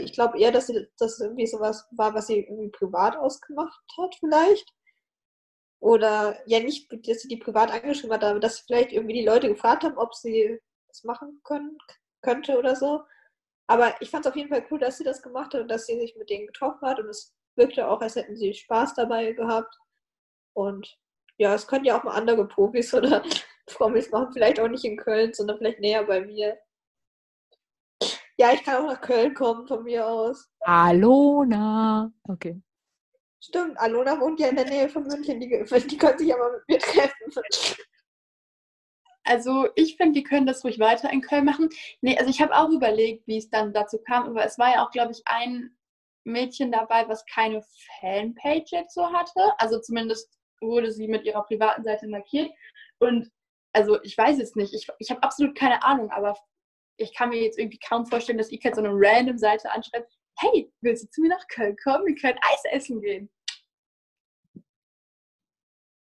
[0.00, 4.14] Ich glaube eher, dass sie das irgendwie sowas war, was sie irgendwie privat ausgemacht hat,
[4.16, 4.68] vielleicht.
[5.80, 9.48] Oder ja, nicht, dass sie die privat angeschrieben hat, aber dass vielleicht irgendwie die Leute
[9.48, 11.78] gefragt haben, ob sie das machen können,
[12.22, 13.02] könnte oder so.
[13.70, 15.86] Aber ich fand es auf jeden Fall cool, dass sie das gemacht hat und dass
[15.86, 16.98] sie sich mit denen getroffen hat.
[16.98, 19.72] Und es wirkte auch, als hätten sie Spaß dabei gehabt.
[20.54, 20.98] Und
[21.36, 23.22] ja, es können ja auch mal andere Profis oder
[23.66, 24.32] Promis machen.
[24.32, 26.58] Vielleicht auch nicht in Köln, sondern vielleicht näher bei mir.
[28.38, 30.50] Ja, ich kann auch nach Köln kommen von mir aus.
[30.62, 32.12] Alona.
[32.24, 32.60] Okay.
[33.40, 35.38] Stimmt, Alona wohnt ja in der Nähe von München.
[35.38, 37.32] Die, die können sich ja mal mit mir treffen.
[39.24, 41.68] Also ich finde, die können das ruhig weiter in Köln machen.
[42.00, 44.84] Nee, also ich habe auch überlegt, wie es dann dazu kam, aber es war ja
[44.84, 45.76] auch, glaube ich, ein
[46.24, 47.62] Mädchen dabei, was keine
[48.00, 49.40] Fanpage jetzt so hatte.
[49.58, 50.30] Also zumindest
[50.60, 52.50] wurde sie mit ihrer privaten Seite markiert.
[52.98, 53.30] Und
[53.72, 56.36] also ich weiß es nicht, ich, ich habe absolut keine Ahnung, aber
[56.96, 60.70] ich kann mir jetzt irgendwie kaum vorstellen, dass jetzt so eine random Seite anschreibt, hey,
[60.80, 62.06] willst du zu mir nach Köln kommen?
[62.06, 63.30] Wir können Eis essen gehen.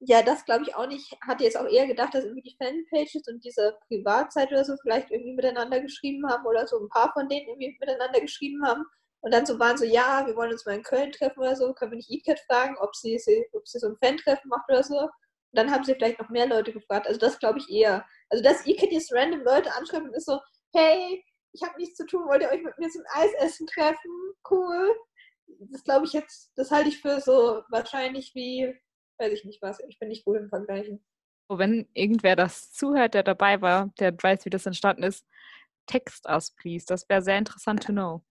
[0.04, 1.16] Ja, das glaube ich auch nicht.
[1.26, 5.10] Hatte jetzt auch eher gedacht, dass irgendwie die Fanpages und diese Privatzeit oder so vielleicht
[5.12, 8.84] irgendwie miteinander geschrieben haben oder so ein paar von denen irgendwie miteinander geschrieben haben.
[9.20, 11.72] Und dann so waren so, ja, wir wollen uns mal in Köln treffen oder so.
[11.74, 13.16] Können wir nicht ICAT fragen, ob sie,
[13.52, 14.98] ob sie so ein Fan-Treffen macht oder so.
[14.98, 15.10] Und
[15.52, 17.06] dann haben sie vielleicht noch mehr Leute gefragt.
[17.06, 18.04] Also das glaube ich eher.
[18.30, 20.40] Also dass ICAT jetzt random Leute anschreibt und ist so,
[20.74, 24.10] hey, ich habe nichts zu tun, wollt ihr euch mit mir zum Eisessen treffen?
[24.50, 24.90] Cool.
[25.70, 28.74] Das glaube ich jetzt, das halte ich für so wahrscheinlich wie
[29.22, 29.80] weiß ich nicht was.
[29.88, 31.04] Ich bin nicht gut im Vergleichen.
[31.48, 35.26] Oh, wenn irgendwer das zuhört, der dabei war, der weiß, wie das entstanden ist,
[35.86, 36.86] text us, please.
[36.86, 38.22] Das wäre sehr interessant to know.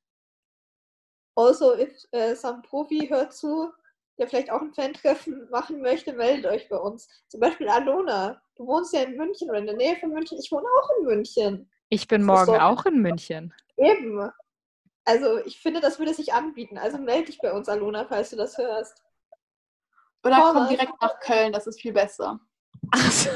[1.36, 3.72] Also, if uh, some Profi hört zu,
[4.18, 7.08] der vielleicht auch ein Fan-Treffen machen möchte, meldet euch bei uns.
[7.28, 8.42] Zum Beispiel Alona.
[8.56, 10.38] Du wohnst ja in München oder in der Nähe von München.
[10.40, 11.72] Ich wohne auch in München.
[11.90, 13.54] Ich bin morgen auch in München.
[13.78, 14.30] Eben.
[15.06, 16.78] Also, ich finde, das würde sich anbieten.
[16.78, 19.04] Also melde dich bei uns, Alona, falls du das hörst.
[20.24, 20.54] Oder Horror.
[20.54, 22.40] komm direkt nach Köln, das ist viel besser.
[22.92, 23.30] Ach so.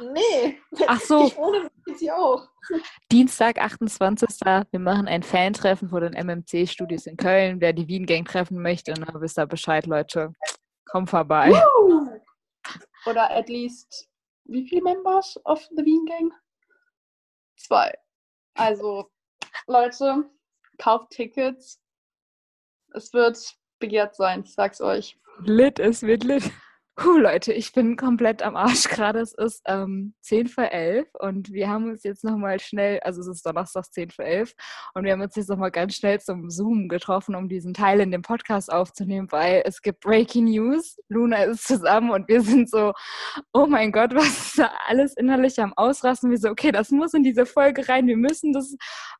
[0.00, 0.12] Nee.
[0.12, 0.60] nee.
[0.86, 1.26] Ach so.
[1.26, 2.48] Ich wohne hier auch.
[3.12, 4.28] Dienstag, 28.
[4.70, 7.60] Wir machen ein Fan-Treffen vor den MMC-Studios in Köln.
[7.60, 10.32] Wer die Wien-Gang treffen möchte, na, ne, wisst ihr Bescheid, Leute.
[10.86, 11.50] Komm vorbei.
[11.50, 12.20] Woo!
[13.06, 14.08] Oder at least,
[14.44, 16.32] wie viele Members of the Wien Gang?
[17.56, 17.92] Zwei.
[18.54, 19.10] Also,
[19.66, 20.30] Leute,
[20.78, 21.80] kauft Tickets.
[22.94, 25.18] Es wird begehrt sein, ich sag's euch.
[25.40, 26.50] Lit, es wird lit.
[26.96, 29.18] Puh, Leute, ich bin komplett am Arsch gerade.
[29.18, 33.26] Es ist ähm, 10 vor 11 und wir haben uns jetzt nochmal schnell, also es
[33.26, 34.54] ist Donnerstag 10 vor 11
[34.94, 38.12] und wir haben uns jetzt nochmal ganz schnell zum Zoom getroffen, um diesen Teil in
[38.12, 40.96] dem Podcast aufzunehmen, weil es gibt Breaking News.
[41.08, 42.92] Luna ist zusammen und wir sind so,
[43.52, 46.30] oh mein Gott, was ist da alles innerlich am Ausrasten?
[46.30, 48.76] Wir so, okay, das muss in diese Folge rein, wir müssen das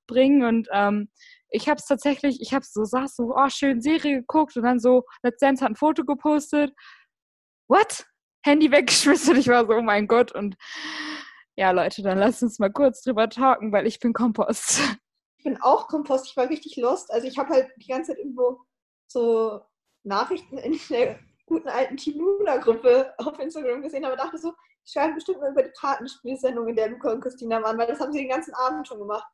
[0.07, 1.09] bringen und ähm,
[1.55, 4.81] ich habe es tatsächlich, ich habe so, saß so, oh, schön Serie geguckt und dann
[4.81, 6.75] so, Let's Dance hat ein Foto gepostet.
[7.69, 8.07] What?
[8.45, 9.37] Handy weggeschmissen.
[9.37, 10.35] Ich war so, oh mein Gott.
[10.35, 10.57] Und
[11.57, 14.81] ja, Leute, dann lasst uns mal kurz drüber talken, weil ich bin Kompost.
[15.39, 16.27] Ich bin auch Kompost.
[16.27, 17.13] Ich war richtig lost.
[17.13, 18.61] Also ich habe halt die ganze Zeit irgendwo
[19.07, 19.61] so
[20.03, 24.53] Nachrichten in der guten alten Team Luna-Gruppe auf Instagram gesehen, aber dachte so,
[24.87, 28.01] die schreiben bestimmt mal über die Kartenspielsendung, in der Luca und Christina waren, weil das
[28.01, 29.27] haben sie den ganzen Abend schon gemacht.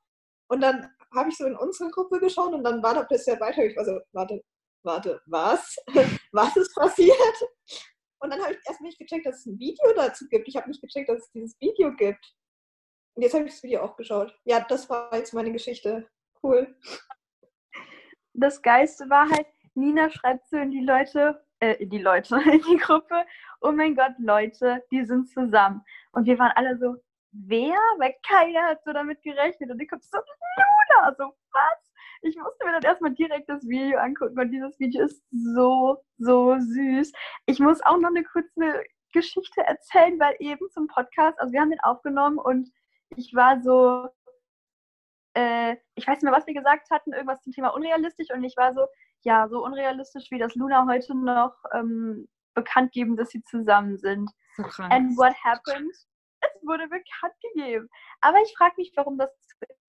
[0.51, 3.65] Und dann habe ich so in unsere Gruppe geschaut und dann war da plötzlich weiter.
[3.65, 4.43] Ich war so, warte,
[4.83, 5.77] warte, was?
[6.33, 7.17] was ist passiert?
[8.19, 10.49] Und dann habe ich erst nicht gecheckt, dass es ein Video dazu gibt.
[10.49, 12.35] Ich habe nicht gecheckt, dass es dieses Video gibt.
[13.15, 14.37] Und jetzt habe ich das Video auch geschaut.
[14.45, 16.09] Ja, das war jetzt meine Geschichte.
[16.43, 16.77] Cool.
[18.35, 22.63] Das Geiste war halt, Nina schreibt so in die Leute, äh, in die Leute, in
[22.63, 23.25] die Gruppe,
[23.61, 25.83] oh mein Gott, Leute, die sind zusammen.
[26.11, 26.97] Und wir waren alle so,
[27.33, 27.79] wer?
[27.99, 29.71] Weil keiner hat so damit gerechnet.
[29.71, 31.93] Und ich kommt so, Luna, so, was?
[32.23, 36.59] Ich musste mir dann erstmal direkt das Video angucken und dieses Video ist so, so
[36.59, 37.13] süß.
[37.47, 41.71] Ich muss auch noch eine kurze Geschichte erzählen, weil eben zum Podcast, also wir haben
[41.71, 42.71] den aufgenommen und
[43.17, 44.09] ich war so,
[45.35, 48.57] äh, ich weiß nicht mehr, was wir gesagt hatten, irgendwas zum Thema unrealistisch und ich
[48.57, 48.87] war so,
[49.23, 54.31] ja, so unrealistisch wie das Luna heute noch ähm, bekannt geben, dass sie zusammen sind.
[54.57, 54.93] So krank.
[54.93, 55.95] And what happened?
[56.63, 57.89] Wurde bekannt gegeben.
[58.21, 59.31] Aber ich frage mich, warum das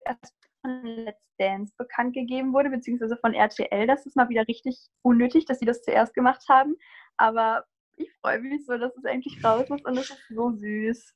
[0.04, 3.88] zuerst von Let's Dance bekannt gegeben wurde, beziehungsweise von RTL.
[3.88, 6.76] Das ist mal wieder richtig unnötig, dass sie das zuerst gemacht haben.
[7.18, 7.66] Aber
[7.98, 11.16] ich freue mich so, dass es endlich raus ist und es ist so süß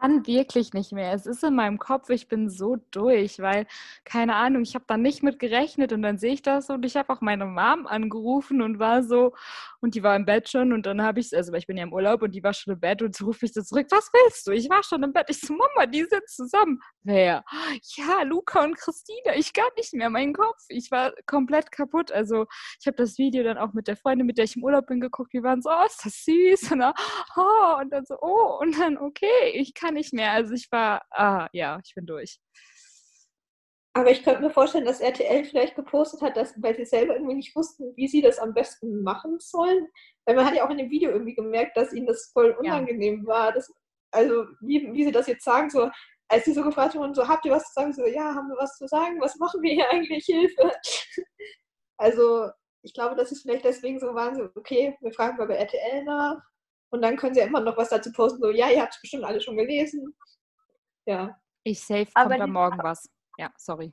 [0.00, 1.12] kann wirklich nicht mehr.
[1.12, 3.66] Es ist in meinem Kopf, ich bin so durch, weil,
[4.04, 6.96] keine Ahnung, ich habe da nicht mit gerechnet und dann sehe ich das und ich
[6.96, 9.32] habe auch meine Mom angerufen und war so,
[9.80, 11.92] und die war im Bett schon und dann habe ich, also ich bin ja im
[11.92, 14.46] Urlaub und die war schon im Bett und so rufe ich so zurück, was willst
[14.46, 14.52] du?
[14.52, 15.26] Ich war schon im Bett.
[15.28, 16.80] Ich so, Mama, die sind zusammen.
[17.02, 17.44] Wer?
[17.96, 19.34] Ja, Luca und Christina.
[19.36, 20.58] Ich gar nicht mehr, mein Kopf.
[20.68, 22.12] Ich war komplett kaputt.
[22.12, 22.46] Also
[22.80, 25.00] ich habe das Video dann auch mit der Freundin, mit der ich im Urlaub bin,
[25.00, 25.32] geguckt.
[25.32, 26.72] Die waren so, oh, ist das süß.
[26.72, 26.94] Und dann,
[27.36, 30.32] oh, und dann so, oh, und dann, okay, ich kann nicht mehr.
[30.32, 32.38] Also ich war, ah, ja, ich bin durch.
[33.94, 37.34] Aber ich könnte mir vorstellen, dass RTL vielleicht gepostet hat, dass, weil sie selber irgendwie
[37.34, 39.88] nicht wussten, wie sie das am besten machen sollen.
[40.24, 43.22] Weil man hat ja auch in dem Video irgendwie gemerkt, dass ihnen das voll unangenehm
[43.22, 43.26] ja.
[43.26, 43.52] war.
[43.52, 43.72] Das,
[44.12, 45.90] also wie, wie sie das jetzt sagen, so
[46.28, 47.92] als sie so gefragt wurden, so habt ihr was zu sagen?
[47.92, 49.20] So, ja, haben wir was zu sagen?
[49.20, 50.26] Was machen wir hier eigentlich?
[50.26, 50.72] Hilfe.
[51.96, 52.50] also
[52.82, 56.40] ich glaube, das ist vielleicht deswegen so so, okay, wir fragen mal bei RTL nach
[56.90, 59.00] und dann können sie ja immer noch was dazu posten, so, ja, ihr habt es
[59.00, 60.14] bestimmt alle schon gelesen.
[61.06, 61.36] Ja.
[61.64, 63.08] Ich safe, kommt da morgen was.
[63.38, 63.92] Ja, sorry.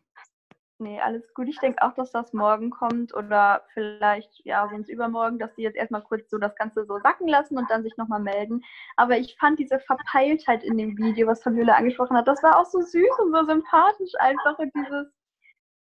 [0.78, 1.48] Nee, alles gut.
[1.48, 5.78] Ich denke auch, dass das morgen kommt oder vielleicht, ja, sonst übermorgen, dass die jetzt
[5.78, 8.62] erstmal kurz so das Ganze so sacken lassen und dann sich nochmal melden.
[8.98, 12.66] Aber ich fand diese Verpeiltheit in dem Video, was Fabiola angesprochen hat, das war auch
[12.66, 15.08] so süß und so sympathisch einfach und dieses,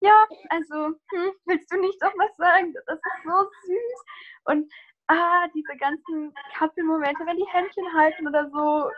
[0.01, 0.75] ja, also,
[1.11, 2.73] hm, willst du nicht doch was sagen?
[2.87, 4.05] Das ist so süß.
[4.45, 4.73] Und,
[5.09, 8.91] ah, diese ganzen Couple-Momente, wenn die Händchen halten oder so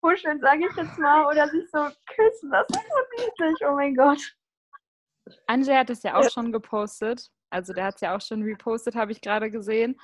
[0.00, 1.78] kuscheln, sage ich jetzt mal, oder sich so
[2.14, 2.50] küssen.
[2.50, 4.20] Das ist so niedlich, oh mein Gott.
[5.46, 7.30] Angel hat es ja auch schon gepostet.
[7.50, 10.00] Also der hat es ja auch schon repostet, habe ich gerade gesehen.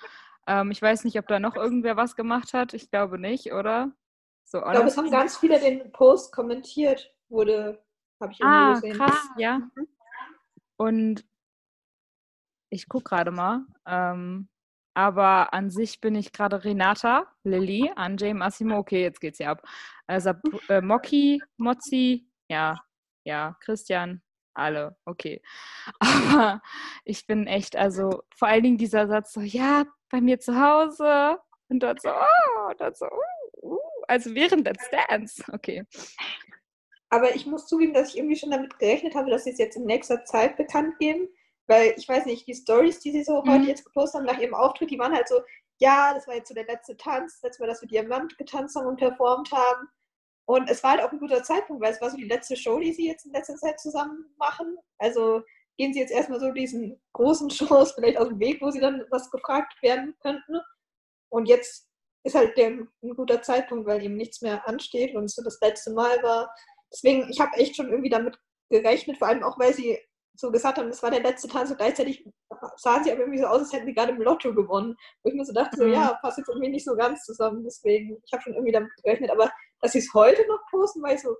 [0.46, 2.74] Ähm, ich weiß nicht, ob da noch irgendwer was gemacht hat.
[2.74, 3.92] Ich glaube nicht, oder?
[4.44, 7.82] So, ich glaube, es haben ganz viele den Post kommentiert, wurde,
[8.20, 8.96] habe ich ah, gesehen.
[8.96, 9.58] Krass, ja.
[9.58, 9.88] Mhm.
[10.76, 11.24] Und
[12.70, 13.64] ich gucke gerade mal.
[13.86, 14.48] Ähm,
[14.96, 18.78] aber an sich bin ich gerade Renata, Lilly, Anjay, Massimo.
[18.78, 19.62] Okay, jetzt geht's hier ab.
[20.06, 20.32] Also
[20.70, 22.80] äh, Moki, Mozzi, ja,
[23.24, 24.22] ja, Christian,
[24.54, 25.42] alle, okay.
[26.00, 26.62] Aber
[27.04, 31.40] ich bin echt, also vor allen Dingen dieser Satz so, ja, bei mir zu Hause
[31.68, 33.78] und dort so, oh, dort so, uh, uh,
[34.08, 35.84] also während Let's Dance, okay.
[37.10, 39.76] Aber ich muss zugeben, dass ich irgendwie schon damit gerechnet habe, dass sie es jetzt
[39.76, 41.28] in nächster Zeit bekannt geben.
[41.68, 43.50] Weil ich weiß nicht, die Stories, die sie so mhm.
[43.50, 45.40] heute jetzt gepostet haben nach ihrem Auftritt, die waren halt so,
[45.78, 48.76] ja, das war jetzt so der letzte Tanz, das letzte Mal, dass wir Diamant getanzt
[48.76, 49.88] haben und performt haben.
[50.48, 52.78] Und es war halt auch ein guter Zeitpunkt, weil es war so die letzte Show,
[52.78, 54.76] die sie jetzt in letzter Zeit zusammen machen.
[54.98, 55.42] Also
[55.76, 59.04] gehen sie jetzt erstmal so diesen großen Shows vielleicht aus dem Weg, wo sie dann
[59.10, 60.60] was gefragt werden könnten.
[61.30, 61.88] Und jetzt
[62.24, 65.60] ist halt der, ein guter Zeitpunkt, weil eben nichts mehr ansteht und es so das
[65.60, 66.52] letzte Mal war.
[66.92, 68.38] Deswegen, ich habe echt schon irgendwie damit
[68.70, 69.98] gerechnet, vor allem auch, weil sie
[70.36, 72.24] so gesagt haben, das war der letzte Tanz und gleichzeitig
[72.76, 74.96] sahen sie aber irgendwie so aus, als hätten sie gerade im Lotto gewonnen.
[75.22, 75.80] Wo ich mir so dachte, mhm.
[75.80, 77.64] so, ja, passt jetzt irgendwie nicht so ganz zusammen.
[77.64, 79.30] Deswegen, ich habe schon irgendwie damit gerechnet.
[79.30, 81.36] Aber dass sie es heute noch posten, weil ich so,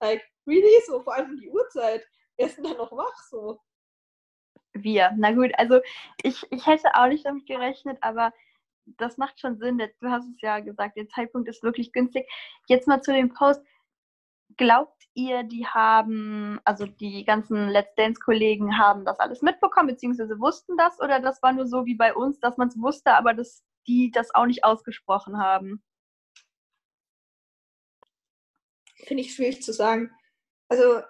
[0.00, 0.82] like, really?
[0.86, 2.06] So, vor allem die Uhrzeit.
[2.36, 3.16] Wer ist denn da noch wach?
[3.30, 3.60] So.
[4.72, 5.12] Wir.
[5.16, 5.80] Na gut, also
[6.22, 8.32] ich, ich hätte auch nicht damit gerechnet, aber
[8.98, 9.78] das macht schon Sinn.
[9.78, 12.28] Du hast es ja gesagt, der Zeitpunkt ist wirklich günstig.
[12.66, 13.62] Jetzt mal zu dem Post.
[14.56, 20.76] Glaubt ihr, die haben, also die ganzen Let's Dance-Kollegen haben das alles mitbekommen, beziehungsweise wussten
[20.76, 23.64] das, oder das war nur so wie bei uns, dass man es wusste, aber dass
[23.86, 25.82] die das auch nicht ausgesprochen haben?
[29.06, 30.10] Finde ich schwierig zu sagen.
[30.68, 31.02] Also,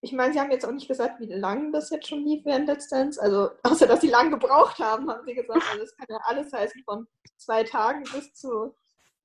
[0.00, 2.68] ich meine, sie haben jetzt auch nicht gesagt, wie lange das jetzt schon lief während
[2.68, 3.20] Let's Dance.
[3.20, 5.64] Also, außer dass sie lang gebraucht haben, haben sie gesagt.
[5.70, 8.74] Also, es kann ja alles heißen, von zwei Tagen bis zu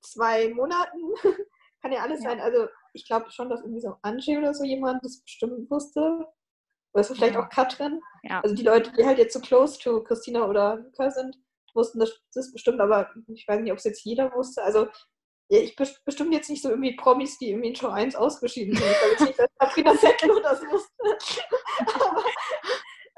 [0.00, 1.14] zwei Monaten.
[1.82, 2.30] kann ja alles Ja.
[2.30, 2.40] sein.
[2.40, 6.26] Also, ich glaube schon, dass irgendwie so Angie oder so jemand das bestimmt wusste.
[6.94, 8.00] Oder so vielleicht auch Katrin.
[8.22, 8.40] Ja.
[8.42, 11.36] Also, die Leute, die halt jetzt so close to Christina oder Luca sind,
[11.74, 14.62] wussten das, das bestimmt, aber ich weiß nicht, ob es jetzt jeder wusste.
[14.62, 14.88] Also,
[15.48, 18.76] ja, ich best- bestimmt jetzt nicht so irgendwie Promis, die irgendwie in Show 1 ausgeschieden
[18.76, 18.86] sind.
[18.86, 21.42] Ich glaube jetzt nicht, dass Sabrina Settler das wusste.
[21.94, 22.24] aber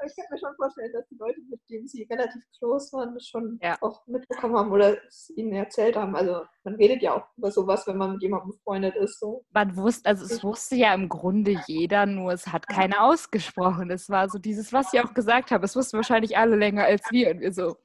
[0.05, 3.27] ich kann mir schon vorstellen, dass die Leute, mit denen sie relativ close waren, das
[3.27, 3.77] schon Ja.
[3.81, 6.15] auch mitbekommen haben oder es ihnen erzählt haben.
[6.15, 9.19] Also man redet ja auch über sowas, wenn man mit jemandem befreundet ist.
[9.19, 9.45] So.
[9.51, 13.89] Man wusste, also es wusste ja im Grunde jeder, nur es hat keiner ausgesprochen.
[13.91, 15.63] Es war so dieses, was sie auch gesagt haben.
[15.63, 17.31] Es wussten wahrscheinlich alle länger als wir.
[17.31, 17.75] Und wir so,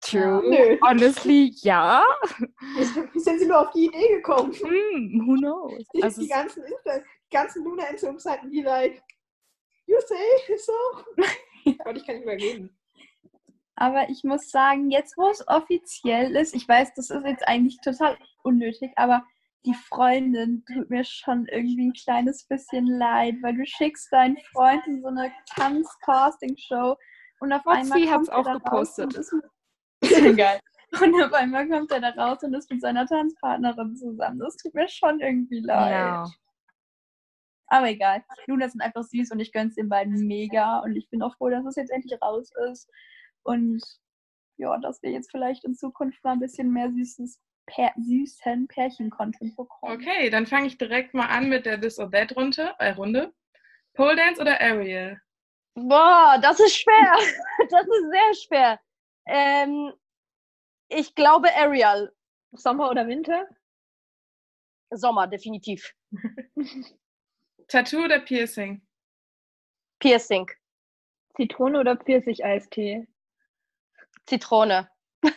[0.00, 0.78] true, Nö.
[0.86, 2.02] honestly, ja.
[2.76, 4.52] Wie, sind sie nur auf die Idee gekommen?
[4.52, 5.84] Hm, who knows?
[5.94, 9.02] Die, Also, die ganzen, die ganzen Luna-Entzugsseiten, die like,
[9.88, 11.74] you say so?
[11.84, 12.78] Gott, ich kann nicht mehr reden.
[13.76, 17.78] Aber ich muss sagen, jetzt wo es offiziell ist, ich weiß, das ist jetzt eigentlich
[17.80, 19.24] total unnötig, aber
[19.64, 24.84] die Freundin tut mir schon irgendwie ein kleines bisschen leid, weil du schickst deinen Freund
[24.86, 26.96] in so eine Tanz-Casting-Show
[27.40, 28.62] und auf Fotzi einmal kommt er auch raus
[28.96, 29.04] gepostet.
[29.06, 29.32] und ist
[30.22, 30.60] mit Geil.
[31.00, 34.38] Und auf einmal kommt er da raus und ist mit seiner Tanzpartnerin zusammen.
[34.38, 35.90] Das tut mir schon irgendwie leid.
[35.92, 36.26] ja.
[37.68, 38.24] Aber egal.
[38.46, 40.80] Luna sind einfach süß und ich gönn's den beiden mega.
[40.80, 42.90] Und ich bin auch froh, dass es jetzt endlich raus ist.
[43.42, 43.82] Und
[44.56, 49.54] ja, dass wir jetzt vielleicht in Zukunft mal ein bisschen mehr süßes Pär süßen Pärchen-Content
[49.54, 49.92] bekommen.
[49.92, 52.74] Okay, dann fange ich direkt mal an mit der This or That Runde.
[52.78, 53.34] Äh, Runde.
[53.92, 55.20] Pole Dance oder Ariel?
[55.74, 57.14] Boah, das ist schwer.
[57.70, 58.80] Das ist sehr schwer.
[59.26, 59.92] Ähm,
[60.88, 62.10] ich glaube Ariel.
[62.52, 63.46] Sommer oder Winter?
[64.90, 65.92] Sommer, definitiv.
[67.68, 68.80] Tattoo oder Piercing?
[69.98, 70.50] Piercing.
[71.36, 73.06] Zitrone oder Pfirsich-Eistee?
[74.26, 74.90] Zitrone.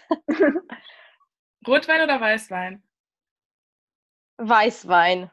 [1.67, 2.81] Rotwein oder Weißwein?
[4.37, 5.29] Weißwein.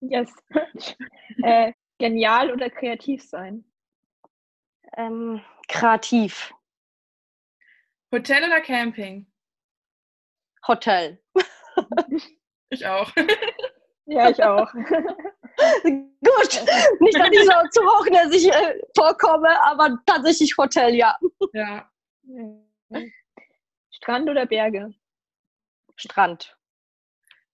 [0.00, 0.30] Yes.
[1.42, 3.64] äh, genial oder kreativ sein?
[4.96, 6.52] Ähm, kreativ.
[8.12, 9.26] Hotel oder Camping?
[10.66, 11.22] Hotel.
[12.68, 13.10] Ich auch.
[14.06, 14.72] Ja, ich auch.
[15.82, 16.64] Gut.
[17.00, 21.18] Nicht, dass ich so zu hochnäsig äh, vorkomme, aber tatsächlich Hotel, ja.
[21.52, 21.90] ja.
[23.90, 24.94] Strand oder Berge?
[25.96, 26.56] Strand.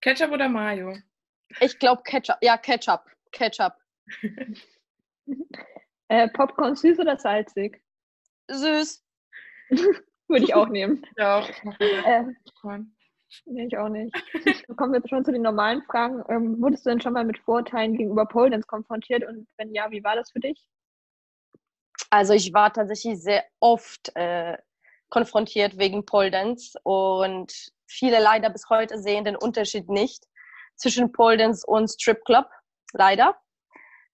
[0.01, 0.97] Ketchup oder Mayo?
[1.61, 2.37] Ich glaube Ketchup.
[2.41, 3.03] Ja, Ketchup.
[3.33, 3.75] Ketchup.
[6.09, 7.83] Äh, Popcorn süß oder salzig?
[8.49, 9.05] Süß.
[10.29, 11.05] Würde ich auch nehmen.
[11.17, 11.49] Ja, auch.
[11.81, 12.96] Äh, Popcorn.
[13.47, 14.15] Nee, ich auch nicht.
[14.77, 16.23] Kommen wir jetzt schon zu den normalen Fragen.
[16.29, 19.25] Ähm, wurdest du denn schon mal mit Vorurteilen gegenüber Pole Dance konfrontiert?
[19.25, 20.69] Und wenn ja, wie war das für dich?
[22.11, 24.57] Also ich war tatsächlich sehr oft äh,
[25.09, 27.53] konfrontiert wegen Pole Dance und
[27.87, 30.25] viele leider bis heute sehen den Unterschied nicht
[30.77, 32.47] zwischen Pole Dance und Strip Club,
[32.93, 33.37] leider.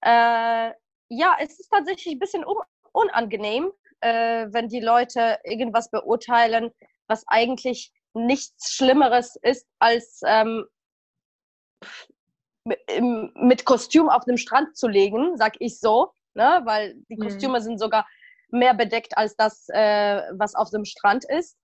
[0.02, 0.72] Äh,
[1.08, 2.56] ja, es ist tatsächlich ein bisschen un
[2.94, 6.72] unangenehm, äh, wenn die Leute irgendwas beurteilen,
[7.06, 10.66] was eigentlich nichts Schlimmeres ist, als ähm,
[12.64, 16.60] mit, Kostüm auf dem Strand zu legen, sag ich so, ne?
[16.64, 17.22] weil die Mhm.
[17.24, 18.06] Kostüme sind sogar
[18.48, 21.56] mehr bedeckt als das, äh, was auf dem Strand ist.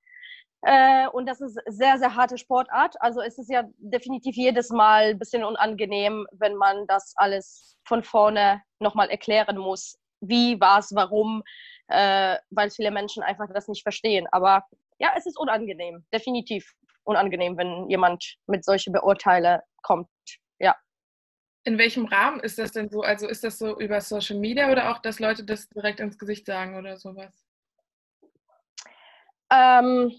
[0.62, 3.00] Äh, und das ist sehr, sehr harte Sportart.
[3.00, 8.02] Also es ist ja definitiv jedes Mal ein bisschen unangenehm, wenn man das alles von
[8.02, 9.98] vorne nochmal erklären muss.
[10.20, 11.44] Wie, was, warum,
[11.86, 14.26] äh, weil viele Menschen einfach das nicht verstehen.
[14.32, 14.64] Aber
[14.98, 20.08] ja, es ist unangenehm, definitiv unangenehm, wenn jemand mit solchen Beurteile kommt.
[20.58, 20.76] Ja.
[21.64, 23.02] In welchem Rahmen ist das denn so?
[23.02, 26.46] Also ist das so über Social Media oder auch, dass Leute das direkt ins Gesicht
[26.46, 27.46] sagen oder sowas?
[29.50, 30.12] Ähm,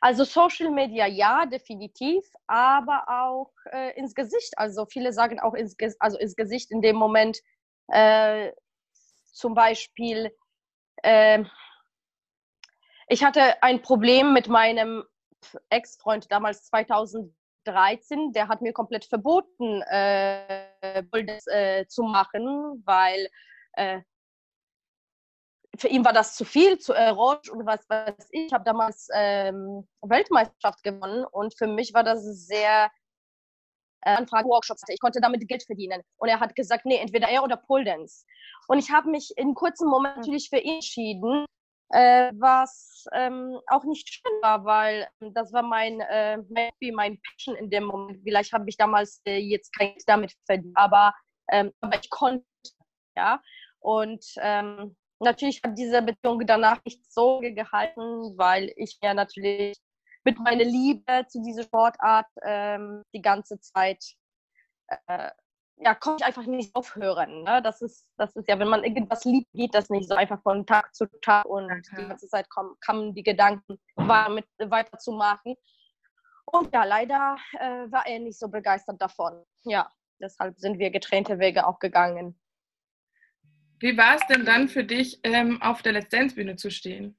[0.00, 4.52] also Social Media ja, definitiv, aber auch äh, ins Gesicht.
[4.56, 7.38] Also viele sagen auch ins, Ge- also ins Gesicht in dem Moment
[7.88, 8.52] äh,
[9.32, 10.30] zum Beispiel,
[11.02, 11.50] ähm,
[13.12, 15.04] ich hatte ein Problem mit meinem
[15.68, 23.28] Ex-Freund damals 2013, der hat mir komplett verboten, äh, das äh, zu machen, weil
[23.74, 24.00] äh,
[25.76, 28.46] für ihn war das zu viel, zu erotisch und was weiß ich.
[28.46, 32.90] Ich habe damals ähm, Weltmeisterschaft gewonnen und für mich war das sehr
[34.04, 34.84] äh, Anfragen, Workshops.
[34.88, 36.02] Ich konnte damit Geld verdienen.
[36.16, 38.24] Und er hat gesagt, nee, entweder er oder Pole Dance.
[38.68, 41.46] Und ich habe mich in kurzem Moment natürlich für ihn entschieden,
[41.92, 47.20] äh, was ähm, auch nicht schön war, weil ähm, das war mein äh, Hobby, mein
[47.22, 48.20] Passion in dem Moment.
[48.24, 51.14] Vielleicht habe ich damals äh, jetzt kein Geld damit verdient, aber
[51.50, 52.46] Ähm, aber ich konnte,
[53.16, 53.40] ja.
[53.80, 59.76] Und ähm, natürlich hat diese Beziehung danach nicht so gehalten, weil ich ja natürlich
[60.24, 64.02] mit meiner Liebe zu dieser Sportart ähm, die ganze Zeit
[65.08, 65.30] äh,
[65.76, 67.42] ja, konnte ich einfach nicht aufhören.
[67.42, 67.60] Ne?
[67.62, 70.66] Das, ist, das ist ja, wenn man irgendwas liebt, geht das nicht so einfach von
[70.66, 71.82] Tag zu Tag und okay.
[71.98, 73.78] die ganze Zeit kommen, kamen die Gedanken,
[74.30, 75.56] mit, weiterzumachen.
[76.46, 79.44] Und ja, leider äh, war er nicht so begeistert davon.
[79.64, 82.38] Ja, deshalb sind wir getrennte Wege auch gegangen.
[83.80, 87.18] Wie war es denn dann für dich, ähm, auf der Let's Dance Bühne zu stehen?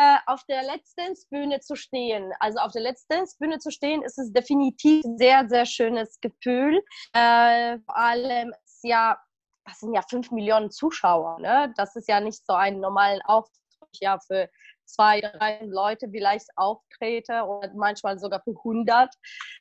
[0.00, 0.62] Äh, auf der
[0.96, 2.32] Dance Bühne zu stehen.
[2.38, 6.80] Also auf der Dance Bühne zu stehen, ist es definitiv ein sehr, sehr schönes Gefühl.
[7.14, 9.18] Äh, vor allem ist ja,
[9.64, 11.40] das sind ja fünf Millionen Zuschauer.
[11.40, 11.74] Ne?
[11.76, 13.58] Das ist ja nicht so ein normalen Auftritt
[14.00, 14.48] ja für
[14.84, 19.12] zwei, drei Leute vielleicht auftrete oder manchmal sogar für 100,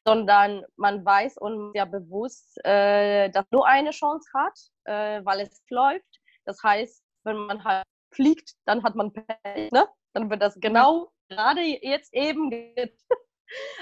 [0.06, 5.64] sondern man weiß und ja bewusst, äh, dass nur eine Chance hat, äh, weil es
[5.72, 6.22] läuft.
[6.46, 9.88] Das heißt, wenn man halt fliegt, dann hat man Pech, ne?
[10.18, 12.52] Dann wird das genau gerade jetzt eben.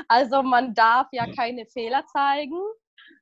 [0.07, 2.55] Also man darf ja keine Fehler zeigen,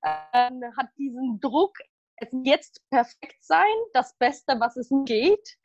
[0.02, 1.78] äh, hat diesen Druck,
[2.18, 5.58] es jetzt perfekt sein, das Beste, was es geht.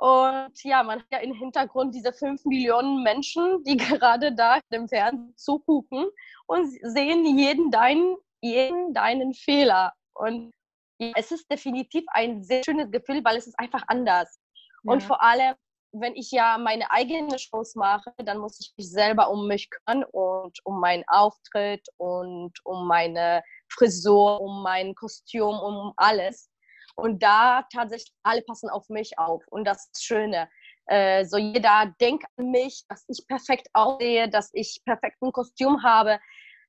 [0.00, 4.88] Und ja, man hat ja im Hintergrund diese fünf Millionen Menschen, die gerade da im
[4.88, 6.06] Fernsehen zugucken
[6.48, 9.92] und sehen jeden deinen, jeden deinen Fehler.
[10.14, 10.50] Und
[10.98, 14.40] ja, es ist definitiv ein sehr schönes Gefühl, weil es ist einfach anders.
[14.82, 14.94] Ja.
[14.94, 15.54] Und vor allem,
[16.00, 20.04] wenn ich ja meine eigenen Shows mache, dann muss ich mich selber um mich kümmern
[20.12, 26.50] und um meinen Auftritt und um meine Frisur, um mein Kostüm, um alles.
[26.96, 29.42] Und da tatsächlich alle passen auf mich auf.
[29.50, 30.48] Und das ist das Schöne.
[30.86, 35.82] Äh, so jeder denkt an mich, dass ich perfekt aussehe, dass ich perfekt ein Kostüm
[35.82, 36.18] habe.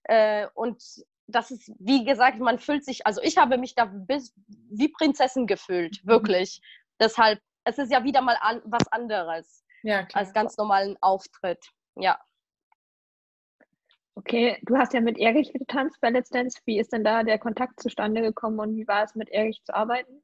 [0.04, 0.84] Äh, und
[1.28, 5.48] das ist, wie gesagt, man fühlt sich, also ich habe mich da bis, wie Prinzessin
[5.48, 6.10] gefühlt, mhm.
[6.10, 6.62] wirklich.
[7.00, 7.40] Deshalb,
[7.70, 11.64] es ist ja wieder mal an, was anderes ja, als ganz normalen Auftritt.
[11.96, 12.20] Ja.
[14.16, 16.60] Okay, du hast ja mit Erich getanzt bei Let's Dance.
[16.66, 19.74] Wie ist denn da der Kontakt zustande gekommen und wie war es mit Erich zu
[19.74, 20.22] arbeiten?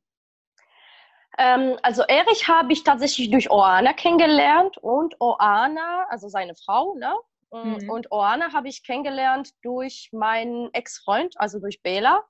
[1.38, 7.14] Ähm, also Erich habe ich tatsächlich durch Oana kennengelernt und Oana, also seine Frau, ne?
[7.52, 7.90] Mhm.
[7.90, 12.24] Und Oana habe ich kennengelernt durch meinen Ex-Freund, also durch Bela,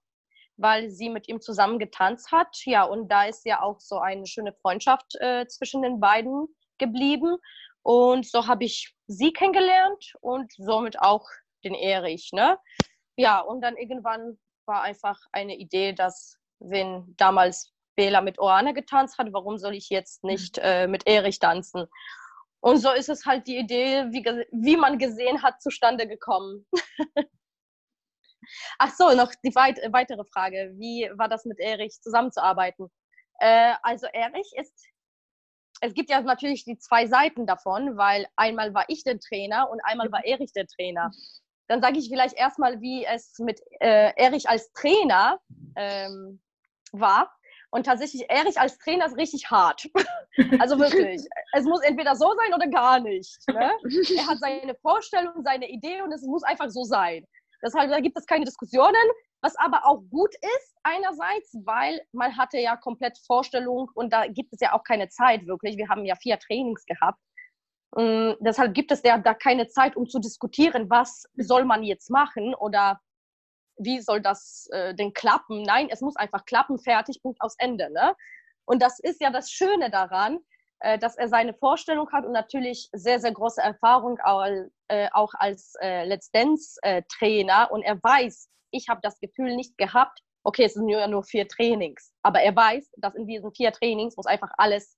[0.58, 2.56] weil sie mit ihm zusammen getanzt hat.
[2.66, 6.48] Ja, und da ist ja auch so eine schöne Freundschaft äh, zwischen den beiden
[6.78, 7.38] geblieben.
[7.82, 11.28] Und so habe ich sie kennengelernt und somit auch
[11.64, 12.32] den Erich.
[12.34, 12.58] Ne?
[13.16, 19.18] Ja, und dann irgendwann war einfach eine Idee, dass wenn damals Bela mit Oana getanzt
[19.18, 21.86] hat, warum soll ich jetzt nicht äh, mit Erich tanzen?
[22.60, 26.66] Und so ist es halt die Idee, wie, wie man gesehen hat, zustande gekommen.
[28.80, 30.72] Ach so, noch die weit, weitere Frage.
[30.76, 32.88] Wie war das mit Erich zusammenzuarbeiten?
[33.40, 34.88] Äh, also Erich ist,
[35.82, 39.82] es gibt ja natürlich die zwei Seiten davon, weil einmal war ich der Trainer und
[39.84, 41.12] einmal war Erich der Trainer
[41.68, 45.40] dann sage ich vielleicht erstmal, wie es mit äh, Erich als Trainer
[45.76, 46.42] ähm,
[46.92, 47.32] war.
[47.72, 49.86] Und tatsächlich, Erich als Trainer ist richtig hart.
[50.60, 51.22] also wirklich.
[51.54, 53.38] es muss entweder so sein oder gar nicht.
[53.48, 53.72] Ne?
[54.18, 57.26] Er hat seine Vorstellung, seine Idee und es muss einfach so sein.
[57.66, 58.94] Deshalb da gibt es keine Diskussionen,
[59.42, 64.54] was aber auch gut ist einerseits, weil man hatte ja komplett Vorstellung und da gibt
[64.54, 65.78] es ja auch keine Zeit wirklich.
[65.78, 67.20] Wir haben ja vier Trainings gehabt.
[67.98, 72.10] Ähm, deshalb gibt es ja da keine Zeit, um zu diskutieren, was soll man jetzt
[72.10, 73.00] machen oder
[73.78, 75.64] wie soll das äh, denn klappen.
[75.64, 77.92] Nein, es muss einfach klappen, fertig, Punkt aus Ende.
[77.92, 78.16] Ne?
[78.66, 80.40] Und das ist ja das Schöne daran,
[80.80, 84.46] dass er seine Vorstellung hat und natürlich sehr, sehr große Erfahrung auch,
[84.88, 87.70] äh, auch als äh, Let's Dance-Trainer.
[87.72, 91.48] und er weiß, ich habe das Gefühl nicht gehabt, okay, es sind ja nur vier
[91.48, 94.98] Trainings, aber er weiß, dass in diesen vier Trainings muss einfach alles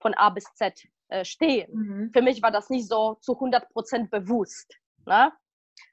[0.00, 1.72] von A bis Z äh, stehen.
[1.72, 2.10] Mhm.
[2.12, 4.78] Für mich war das nicht so zu 100 Prozent bewusst.
[5.06, 5.32] Ne?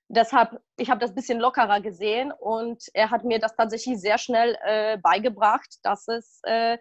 [0.07, 4.17] Deshalb, ich habe das ein bisschen lockerer gesehen und er hat mir das tatsächlich sehr
[4.17, 6.77] schnell äh, beigebracht, dass es äh,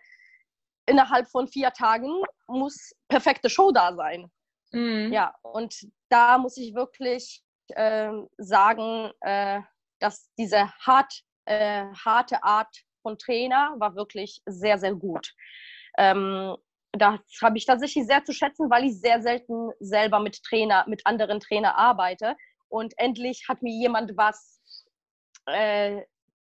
[0.87, 4.31] innerhalb von vier Tagen muss perfekte Show da sein.
[4.73, 5.13] Mhm.
[5.13, 5.75] Ja, und
[6.09, 7.43] da muss ich wirklich
[7.77, 9.61] ähm, sagen, äh,
[10.01, 15.35] dass diese hart, äh, harte Art von Trainer war wirklich sehr, sehr gut.
[15.99, 16.57] Ähm,
[16.93, 21.07] das habe ich tatsächlich sehr zu schätzen, weil ich sehr selten selber mit Trainer, mit
[21.07, 22.37] anderen Trainer arbeite.
[22.69, 24.61] Und endlich hat mir jemand was
[25.47, 26.03] äh,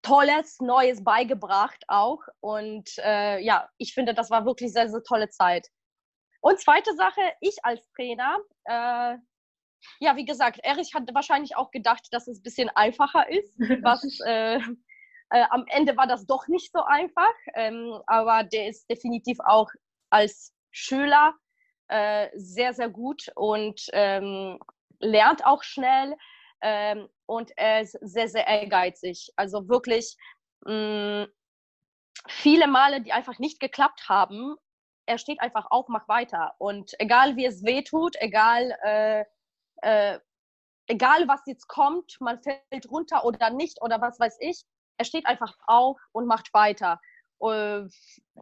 [0.03, 2.21] Tolles, Neues beigebracht auch.
[2.41, 5.69] Und äh, ja, ich finde, das war wirklich sehr, sehr tolle Zeit.
[6.45, 9.17] Und zweite Sache, ich als Trainer, äh,
[10.01, 14.21] ja, wie gesagt, Erich hat wahrscheinlich auch gedacht, dass es ein bisschen einfacher ist, was,
[14.27, 14.61] äh,
[15.31, 19.69] Äh, am Ende war das doch nicht so einfach, ähm, aber der ist definitiv auch
[20.11, 21.35] als Schüler
[21.89, 24.59] äh, sehr, sehr gut und ähm,
[25.01, 26.15] lernt auch schnell
[26.63, 29.31] ähm, und er ist sehr, sehr ehrgeizig.
[29.37, 30.17] Also wirklich
[30.67, 31.27] mh, mm,
[32.29, 34.57] viele Male, die einfach nicht geklappt haben,
[35.07, 36.55] er steht einfach auf, macht weiter.
[36.59, 39.25] Und egal wie es weh tut, egal, äh,
[39.83, 40.19] äh,
[40.87, 44.65] egal was jetzt kommt, man fällt runter oder nicht oder was weiß ich,
[44.99, 47.01] er steht einfach auf und macht weiter.
[47.41, 47.89] Uh,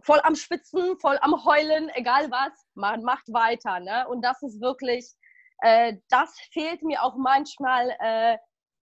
[0.02, 3.80] voll am Spitzen, voll am Heulen, egal was, man macht weiter.
[3.80, 4.06] Ne?
[4.08, 5.10] Und das ist wirklich,
[5.58, 8.36] äh, das fehlt mir auch manchmal, äh,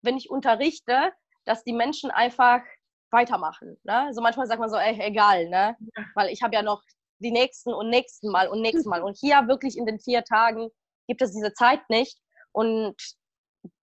[0.03, 1.13] wenn ich unterrichte,
[1.45, 2.63] dass die Menschen einfach
[3.11, 3.79] weitermachen.
[3.85, 4.07] Ne?
[4.07, 5.77] Also manchmal sagt man so, ey, egal, ne?
[6.15, 6.83] weil ich habe ja noch
[7.23, 9.03] die nächsten und nächsten Mal und nächsten Mal.
[9.03, 10.71] Und hier wirklich in den vier Tagen
[11.09, 12.19] gibt es diese Zeit nicht.
[12.53, 12.97] Und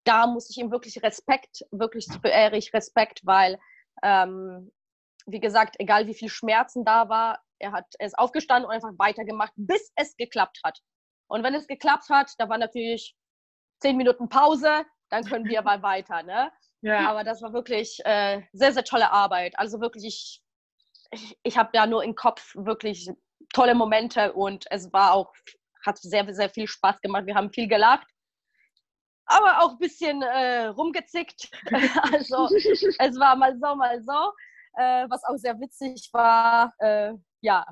[0.04, 3.58] da muss ich ihm wirklich Respekt, wirklich verehre ich Respekt, weil,
[4.02, 4.70] ähm,
[5.26, 8.92] wie gesagt, egal wie viel Schmerzen da war, er, hat, er ist aufgestanden und einfach
[8.98, 10.78] weitergemacht, bis es geklappt hat.
[11.28, 13.14] Und wenn es geklappt hat, da war natürlich
[13.80, 16.22] zehn Minuten Pause, dann können wir mal weiter.
[16.22, 16.50] Ne?
[16.82, 17.10] Ja.
[17.10, 19.52] Aber das war wirklich äh, sehr, sehr tolle Arbeit.
[19.58, 20.42] Also wirklich, ich,
[21.10, 23.10] ich, ich habe da nur im Kopf wirklich
[23.52, 25.32] tolle Momente und es war auch,
[25.84, 27.26] hat sehr, sehr viel Spaß gemacht.
[27.26, 28.06] Wir haben viel gelacht
[29.30, 31.48] aber auch ein bisschen äh, rumgezickt.
[32.12, 32.48] also
[32.98, 34.32] es war mal so, mal so.
[34.74, 36.74] Äh, was auch sehr witzig war.
[36.78, 37.64] Äh, ja,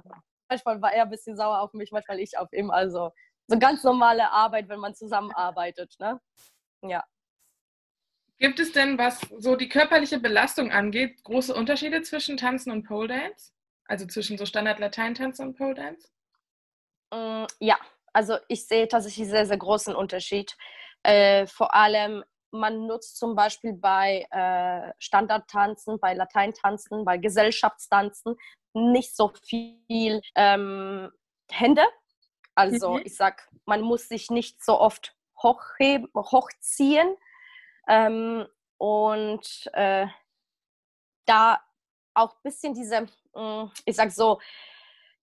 [0.49, 2.71] manchmal war er ein bisschen sauer auf mich, manchmal ich auf ihn.
[2.71, 3.11] Also
[3.49, 5.95] so ganz normale Arbeit, wenn man zusammenarbeitet.
[5.99, 6.21] Ne?
[6.83, 7.05] Ja.
[8.39, 13.09] Gibt es denn, was so die körperliche Belastung angeht, große Unterschiede zwischen Tanzen und Pole
[13.09, 13.53] Dance?
[13.89, 16.09] Also zwischen so Standard-Latein-Tanzen und Pole Dance?
[17.13, 17.79] Mm, ja,
[18.13, 20.57] also ich sehe tatsächlich sehr, sehr großen Unterschied.
[21.03, 28.37] Äh, vor allem, man nutzt zum Beispiel bei äh, Standardtanzen, bei Lateintanzen, bei Gesellschaftstanzen
[28.75, 31.11] nicht so viel ähm,
[31.51, 31.85] Hände.
[32.55, 33.03] Also mhm.
[33.05, 37.17] ich sag, man muss sich nicht so oft hochheben, hochziehen.
[37.89, 40.07] Ähm, und äh,
[41.25, 41.61] da
[42.19, 43.03] auch ein bisschen diese,
[43.35, 44.39] mm, ich sag so,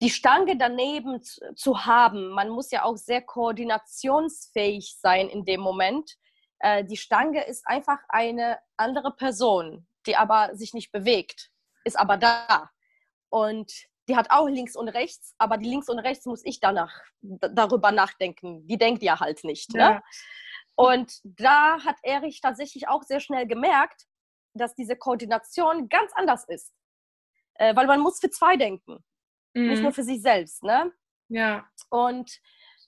[0.01, 2.29] die Stange daneben zu, haben.
[2.29, 6.15] Man muss ja auch sehr koordinationsfähig sein in dem Moment.
[6.59, 11.51] Äh, die Stange ist einfach eine andere Person, die aber sich nicht bewegt,
[11.85, 12.69] ist aber da.
[13.29, 13.71] Und
[14.07, 17.91] die hat auch links und rechts, aber die links und rechts muss ich danach darüber
[17.91, 18.67] nachdenken.
[18.67, 19.73] Die denkt ja halt nicht.
[19.73, 19.79] Ne?
[19.79, 20.03] Ja.
[20.75, 24.05] Und da hat Erich tatsächlich auch sehr schnell gemerkt,
[24.53, 26.73] dass diese Koordination ganz anders ist.
[27.55, 29.03] Äh, weil man muss für zwei denken
[29.55, 29.69] mhm.
[29.69, 30.91] nicht nur für sich selbst, ne?
[31.29, 31.65] Ja.
[31.89, 32.31] Und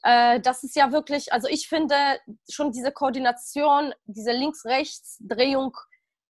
[0.03, 1.95] äh, das ist ja wirklich, also ich finde
[2.49, 5.75] schon diese Koordination, diese Links-Rechts-Drehung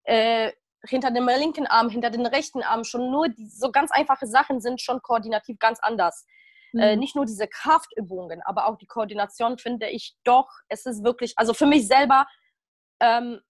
[0.04, 0.52] äh,
[0.86, 4.60] hinter dem linken Arm, hinter dem rechten Arm, schon nur die, so ganz einfache Sachen
[4.60, 6.24] sind schon koordinativ ganz anders.
[6.72, 6.80] Äh, mhm.
[6.80, 11.34] Äh, nicht nur diese Kraftübungen, aber auch die Koordination finde ich doch, es ist wirklich,
[11.36, 12.26] also für mich selber,
[13.00, 13.40] ähm,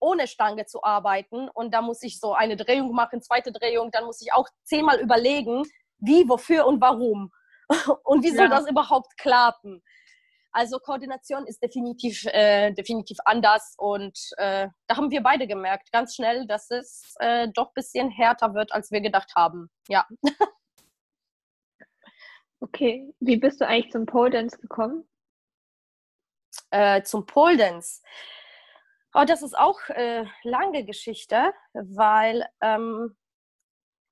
[0.00, 4.04] ohne Stange zu arbeiten und da muss ich so eine Drehung machen, zweite Drehung, dann
[4.04, 5.64] muss ich auch zehnmal überlegen,
[5.98, 7.30] wie, wofür und warum.
[8.02, 8.48] Und wie soll ja.
[8.48, 9.80] das überhaupt klappen?
[10.50, 16.16] Also Koordination ist definitiv, äh, definitiv anders und äh, da haben wir beide gemerkt, ganz
[16.16, 19.70] schnell, dass es äh, doch ein bisschen härter wird, als wir gedacht haben.
[19.88, 20.06] Ja.
[22.62, 25.08] Okay, wie bist du eigentlich zum Pole Dance gekommen?
[26.70, 28.02] Äh, zum Pole Dance.
[29.12, 33.16] Oh, das ist auch äh, lange Geschichte, weil ähm,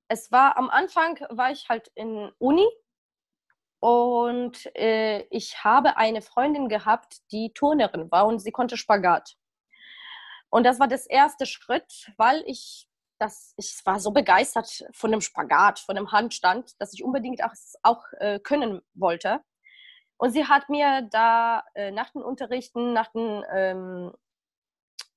[0.08, 2.66] es war am Anfang, war ich halt in Uni
[3.80, 9.36] und äh, ich habe eine Freundin gehabt, die Turnerin war und sie konnte Spagat.
[10.50, 12.88] Und das war das erste Schritt, weil ich
[13.18, 17.52] das, ich war so begeistert von dem Spagat, von dem Handstand, dass ich unbedingt auch,
[17.82, 19.40] auch äh, können wollte.
[20.16, 24.12] Und sie hat mir da äh, nach den Unterrichten, nach den ähm,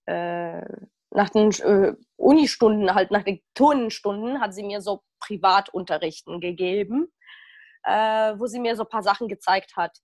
[0.06, 0.62] äh,
[1.12, 7.12] nach den äh, Unistunden, halt nach den Turnenstunden, hat sie mir so Privatunterrichten gegeben,
[7.84, 9.98] äh, wo sie mir so ein paar Sachen gezeigt hat.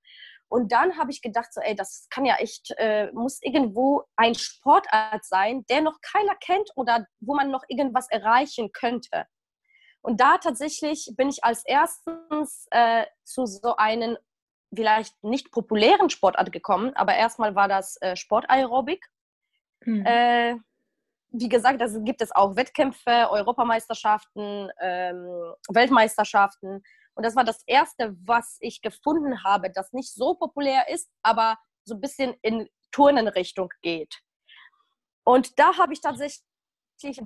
[0.50, 4.34] Und dann habe ich gedacht, so, ey, das kann ja echt, äh, muss irgendwo ein
[4.34, 9.26] Sportart sein, der noch keiner kennt oder wo man noch irgendwas erreichen könnte.
[10.02, 14.18] Und da tatsächlich bin ich als erstens äh, zu so einem
[14.74, 19.06] vielleicht nicht populären Sportart gekommen, aber erstmal war das äh, Sportaerobik.
[19.86, 20.06] Mhm.
[20.06, 20.56] Äh,
[21.32, 26.82] wie gesagt, also gibt es auch Wettkämpfe, Europameisterschaften, ähm, Weltmeisterschaften.
[27.16, 31.58] Und das war das Erste, was ich gefunden habe, das nicht so populär ist, aber
[31.84, 34.22] so ein bisschen in Turnenrichtung geht.
[35.26, 36.42] Und da habe ich tatsächlich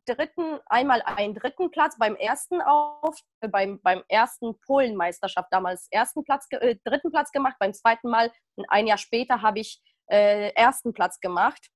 [0.06, 6.24] dritten, einmal einen dritten Platz beim ersten auf, äh, beim, beim ersten Polenmeisterschaft damals ersten
[6.24, 8.32] Platz, äh, dritten Platz gemacht, beim zweiten Mal
[8.70, 11.70] ein Jahr später habe ich äh, ersten Platz gemacht.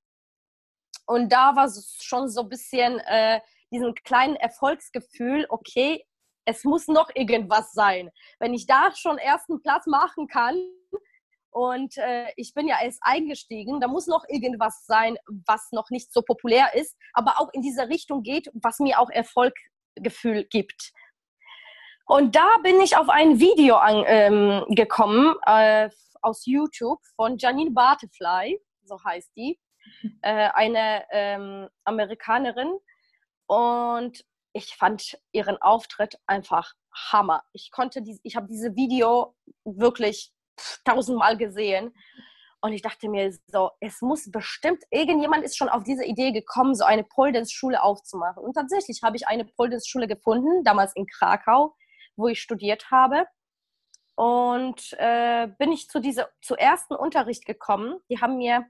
[1.06, 3.40] Und da war es schon so ein bisschen äh,
[3.72, 6.04] diesen kleinen Erfolgsgefühl, okay,
[6.46, 8.12] es muss noch irgendwas sein.
[8.40, 10.56] Wenn ich da schon ersten Platz machen kann,
[11.56, 13.80] und äh, ich bin ja erst eingestiegen.
[13.80, 15.16] Da muss noch irgendwas sein,
[15.48, 19.10] was noch nicht so populär ist, aber auch in diese Richtung geht, was mir auch
[19.10, 20.92] Erfolggefühl gibt.
[22.08, 25.90] Und da bin ich auf ein Video an, ähm, gekommen äh,
[26.22, 29.58] aus YouTube von Janine Bartefly, so heißt die,
[30.22, 32.78] äh, eine ähm, Amerikanerin.
[33.48, 37.44] Und ich fand ihren Auftritt einfach Hammer.
[37.52, 40.32] Ich konnte, die, ich habe diese Video wirklich
[40.86, 41.94] tausendmal gesehen.
[42.62, 46.74] Und ich dachte mir so, es muss bestimmt, irgendjemand ist schon auf diese Idee gekommen,
[46.74, 48.44] so eine Pole-Dance-Schule aufzumachen.
[48.44, 51.76] Und tatsächlich habe ich eine Pole-Dance-Schule gefunden, damals in Krakau,
[52.16, 53.28] wo ich studiert habe.
[54.16, 58.00] Und äh, bin ich zu diesem zu ersten Unterricht gekommen.
[58.10, 58.66] Die haben mir,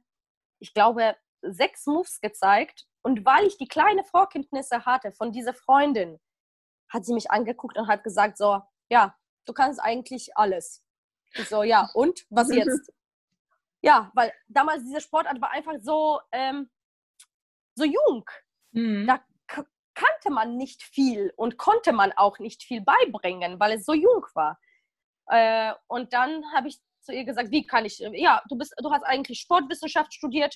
[0.60, 2.86] ich glaube, sechs Moves gezeigt.
[3.01, 6.20] Und weil ich die kleine Vorkenntnisse hatte von dieser Freundin,
[6.89, 10.84] hat sie mich angeguckt und hat gesagt, so, ja, du kannst eigentlich alles.
[11.34, 12.91] Ich so, ja, und was jetzt?
[13.82, 16.70] ja, weil damals diese Sportart war einfach so, ähm,
[17.76, 18.26] so jung.
[18.72, 19.06] Mhm.
[19.08, 19.24] Da
[19.93, 24.26] kannte man nicht viel und konnte man auch nicht viel beibringen, weil es so jung
[24.34, 24.60] war.
[25.28, 28.91] Äh, und dann habe ich zu ihr gesagt, wie kann ich, ja, du, bist, du
[28.91, 30.56] hast eigentlich Sportwissenschaft studiert,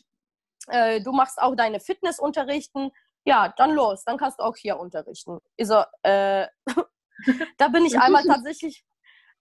[0.68, 2.92] äh, du machst auch deine Fitnessunterrichten,
[3.26, 5.40] ja, dann los, dann kannst du auch hier unterrichten.
[5.58, 6.48] Ich so, äh,
[7.58, 8.84] da bin ich einmal tatsächlich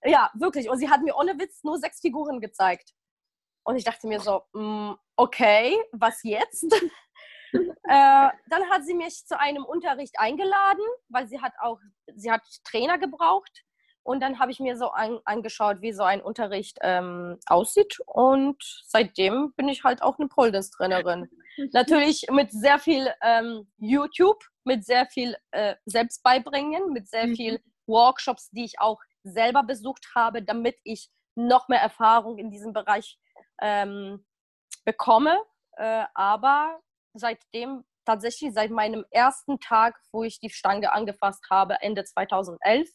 [0.05, 0.69] ja, wirklich.
[0.69, 2.93] Und sie hat mir ohne Witz nur sechs Figuren gezeigt.
[3.65, 6.73] Und ich dachte mir so, mm, okay, was jetzt?
[7.53, 11.79] äh, dann hat sie mich zu einem Unterricht eingeladen, weil sie hat auch,
[12.15, 13.65] sie hat Trainer gebraucht.
[14.09, 18.01] Und dann habe ich mir so an, angeschaut, wie so ein Unterricht ähm, aussieht.
[18.07, 18.57] Und
[18.87, 21.29] seitdem bin ich halt auch eine Pole Trainerin.
[21.73, 27.37] Natürlich mit sehr viel ähm, YouTube, mit sehr viel äh, Selbstbeibringen, mit sehr mhm.
[27.37, 32.73] viel Workshops, die ich auch selber besucht habe, damit ich noch mehr Erfahrung in diesem
[32.73, 33.19] Bereich
[33.61, 34.25] ähm,
[34.87, 35.39] bekomme.
[35.77, 36.81] Äh, aber
[37.13, 42.89] seitdem, tatsächlich seit meinem ersten Tag, wo ich die Stange angefasst habe, Ende 2011,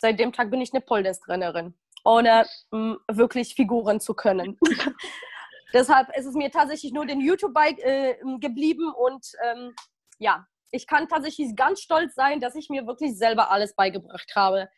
[0.00, 1.74] seit dem Tag bin ich eine Pole-Dance-Trainerin,
[2.04, 4.58] ohne mh, mm, wirklich Figuren zu können.
[5.74, 9.74] Deshalb ist es mir tatsächlich nur den YouTube-Bike äh, geblieben und ähm,
[10.18, 14.68] ja, ich kann tatsächlich ganz stolz sein, dass ich mir wirklich selber alles beigebracht habe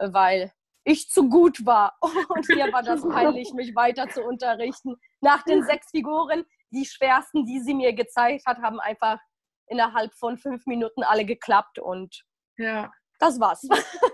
[0.00, 0.52] weil
[0.84, 1.96] ich zu gut war.
[2.28, 4.96] Und mir war das peinlich, mich weiter zu unterrichten.
[5.20, 9.18] Nach den sechs Figuren, die schwersten, die sie mir gezeigt hat, haben einfach
[9.66, 12.24] innerhalb von fünf Minuten alle geklappt und
[12.56, 12.90] ja.
[13.20, 13.62] das war's.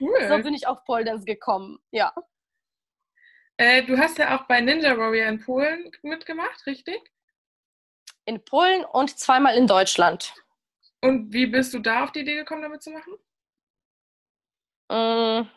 [0.00, 0.28] Cool.
[0.28, 2.12] So bin ich auf Pole Dance gekommen, ja.
[3.58, 7.12] Äh, du hast ja auch bei Ninja Warrior in Polen mitgemacht, richtig?
[8.24, 10.34] In Polen und zweimal in Deutschland.
[11.02, 13.14] Und wie bist du da auf die Idee gekommen, damit zu machen?
[14.88, 15.48] Mm.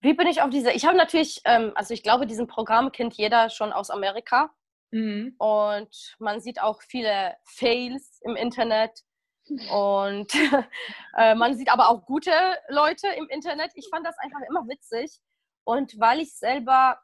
[0.00, 0.72] Wie bin ich auf diese?
[0.72, 4.54] Ich habe natürlich, ähm, also ich glaube, diesen Programm kennt jeder schon aus Amerika.
[4.92, 5.34] Mhm.
[5.38, 9.02] Und man sieht auch viele Fails im Internet.
[9.70, 10.32] Und
[11.16, 12.32] äh, man sieht aber auch gute
[12.68, 13.72] Leute im Internet.
[13.74, 15.18] Ich fand das einfach immer witzig.
[15.64, 17.00] Und weil ich selber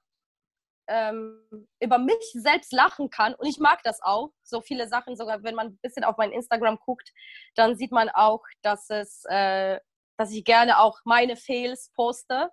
[0.88, 5.42] ähm, über mich selbst lachen kann, und ich mag das auch, so viele Sachen, sogar
[5.42, 7.12] wenn man ein bisschen auf mein Instagram guckt,
[7.56, 9.80] dann sieht man auch, dass es äh,
[10.16, 12.50] dass ich gerne auch meine Fails poste,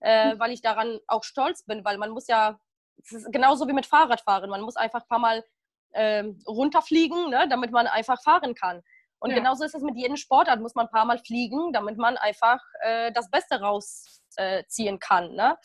[0.00, 0.38] äh, mhm.
[0.38, 2.58] weil ich daran auch stolz bin, weil man muss ja,
[3.02, 5.44] es ist genauso wie mit Fahrradfahren, man muss einfach ein paar Mal
[5.90, 8.82] äh, runterfliegen, ne, damit man einfach fahren kann.
[9.18, 9.36] Und ja.
[9.36, 12.60] genauso ist es mit jedem Sportart, muss man ein paar Mal fliegen, damit man einfach
[12.82, 15.34] äh, das Beste rausziehen kann.
[15.34, 15.56] Ne?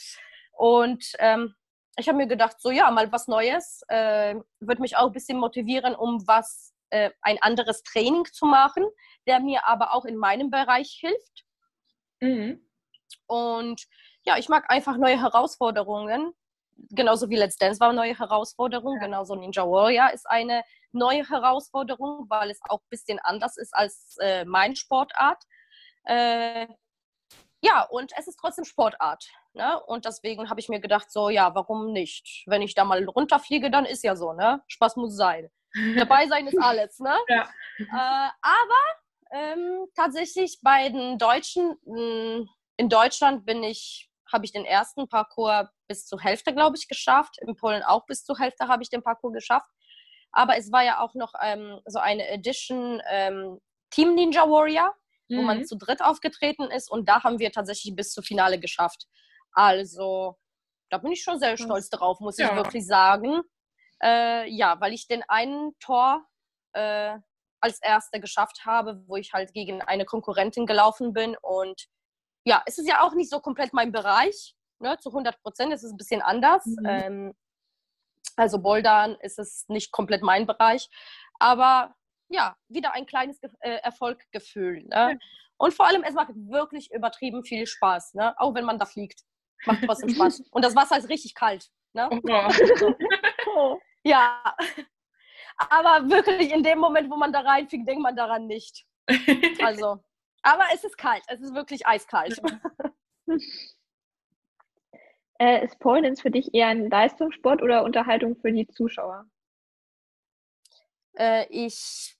[0.53, 1.55] Und ähm,
[1.97, 5.39] ich habe mir gedacht, so ja, mal was Neues, äh, wird mich auch ein bisschen
[5.39, 8.85] motivieren, um was äh, ein anderes Training zu machen,
[9.27, 11.45] der mir aber auch in meinem Bereich hilft.
[12.21, 12.65] Mhm.
[13.27, 13.85] Und
[14.25, 16.33] ja, ich mag einfach neue Herausforderungen.
[16.89, 19.05] Genauso wie Let's Dance war eine neue Herausforderung, ja.
[19.05, 24.15] genauso Ninja Warrior ist eine neue Herausforderung, weil es auch ein bisschen anders ist als
[24.21, 25.43] äh, mein Sportart.
[26.05, 26.67] Äh,
[27.61, 29.25] ja, und es ist trotzdem Sportart.
[29.53, 29.79] Ne?
[29.85, 32.43] Und deswegen habe ich mir gedacht, so, ja, warum nicht?
[32.47, 34.61] Wenn ich da mal runterfliege, dann ist ja so, ne?
[34.67, 35.49] Spaß muss sein.
[35.97, 37.15] Dabei sein ist alles, ne?
[37.27, 37.49] Ja.
[37.79, 38.99] Äh, aber
[39.31, 45.67] ähm, tatsächlich bei den Deutschen, hm, in Deutschland bin ich, habe ich den ersten Parcours
[45.87, 47.37] bis zur Hälfte, glaube ich, geschafft.
[47.41, 49.69] In Polen auch bis zur Hälfte habe ich den Parcours geschafft.
[50.31, 53.59] Aber es war ja auch noch ähm, so eine Edition ähm,
[53.89, 54.93] Team Ninja Warrior,
[55.27, 55.37] mhm.
[55.37, 56.91] wo man zu dritt aufgetreten ist.
[56.91, 59.07] Und da haben wir tatsächlich bis zum Finale geschafft.
[59.53, 60.37] Also,
[60.89, 62.49] da bin ich schon sehr stolz drauf, muss ja.
[62.49, 63.41] ich wirklich sagen.
[64.01, 66.25] Äh, ja, weil ich den einen Tor
[66.73, 67.17] äh,
[67.61, 71.35] als Erste geschafft habe, wo ich halt gegen eine Konkurrentin gelaufen bin.
[71.41, 71.87] Und
[72.49, 75.71] ja, es ist ja auch nicht so komplett mein Bereich, ne, zu 100 Prozent.
[75.71, 76.65] Es ist ein bisschen anders.
[76.65, 76.85] Mhm.
[76.85, 77.33] Ähm,
[78.35, 80.89] also Bouldern ist es nicht komplett mein Bereich.
[81.37, 81.95] Aber
[82.29, 84.83] ja, wieder ein kleines äh, Erfolggefühl.
[84.85, 85.19] Ne?
[85.57, 88.33] Und vor allem, es macht wirklich übertrieben viel Spaß, ne?
[88.39, 89.21] auch wenn man da fliegt.
[89.65, 90.41] Macht trotzdem Spaß.
[90.51, 91.69] Und das Wasser ist richtig kalt.
[91.93, 92.09] Ne?
[93.55, 93.77] Oh.
[94.03, 94.41] ja.
[95.57, 98.85] Aber wirklich in dem Moment, wo man da reinfliegt, denkt man daran nicht.
[99.61, 99.99] Also,
[100.41, 101.23] aber es ist kalt.
[101.27, 102.41] Es ist wirklich eiskalt.
[105.41, 109.25] Äh, ist Pole Dance für dich eher ein Leistungssport oder Unterhaltung für die Zuschauer?
[111.17, 112.17] Äh, ich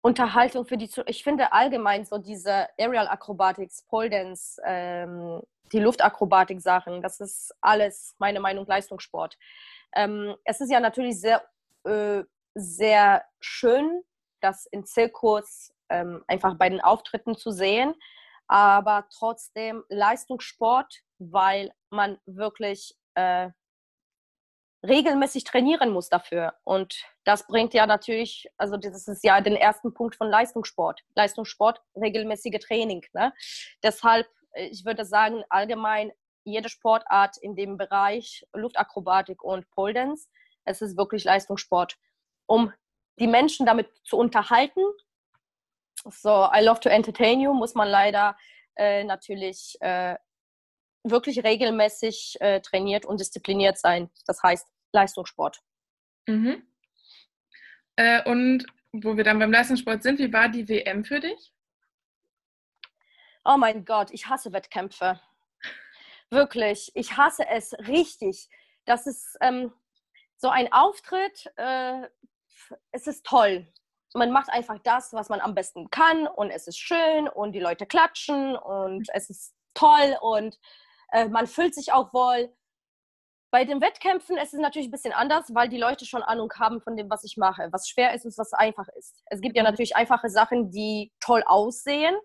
[0.00, 1.08] Unterhaltung für die Zuschauer.
[1.08, 5.42] Ich finde allgemein so diese Aerial Acrobatics, Pole Dance, ähm,
[5.72, 9.36] die Luftakrobatik-Sachen, das ist alles, meine Meinung, Leistungssport.
[9.92, 11.44] Ähm, es ist ja natürlich sehr,
[11.84, 12.22] äh,
[12.54, 14.02] sehr schön,
[14.40, 17.94] das in Zirkus ähm, einfach bei den Auftritten zu sehen,
[18.46, 23.50] aber trotzdem Leistungssport, weil man wirklich äh,
[24.86, 26.54] regelmäßig trainieren muss dafür.
[26.64, 31.00] Und das bringt ja natürlich, also das ist ja den ersten Punkt von Leistungssport.
[31.14, 33.04] Leistungssport, regelmäßige Training.
[33.12, 33.32] Ne?
[33.82, 34.28] Deshalb
[34.58, 36.12] ich würde sagen, allgemein
[36.44, 40.28] jede Sportart in dem Bereich Luftakrobatik und Pole Dance,
[40.64, 41.96] es ist wirklich Leistungssport.
[42.46, 42.72] Um
[43.18, 44.80] die Menschen damit zu unterhalten,
[46.10, 48.36] so I love to entertain you, muss man leider
[48.76, 50.16] äh, natürlich äh,
[51.04, 54.10] wirklich regelmäßig äh, trainiert und diszipliniert sein.
[54.26, 55.60] Das heißt Leistungssport.
[56.26, 56.62] Mhm.
[57.96, 61.52] Äh, und wo wir dann beim Leistungssport sind, wie war die WM für dich?
[63.44, 65.20] Oh mein Gott, ich hasse Wettkämpfe.
[66.30, 68.48] Wirklich, ich hasse es richtig.
[68.84, 69.72] Das ist ähm,
[70.36, 72.08] so ein Auftritt, äh,
[72.92, 73.66] es ist toll.
[74.14, 77.60] Man macht einfach das, was man am besten kann und es ist schön und die
[77.60, 80.58] Leute klatschen und es ist toll und
[81.12, 82.52] äh, man fühlt sich auch wohl.
[83.50, 86.80] Bei den Wettkämpfen ist es natürlich ein bisschen anders, weil die Leute schon Ahnung haben
[86.82, 89.22] von dem, was ich mache, was schwer ist und was einfach ist.
[89.26, 89.70] Es gibt ja mhm.
[89.70, 92.16] natürlich einfache Sachen, die toll aussehen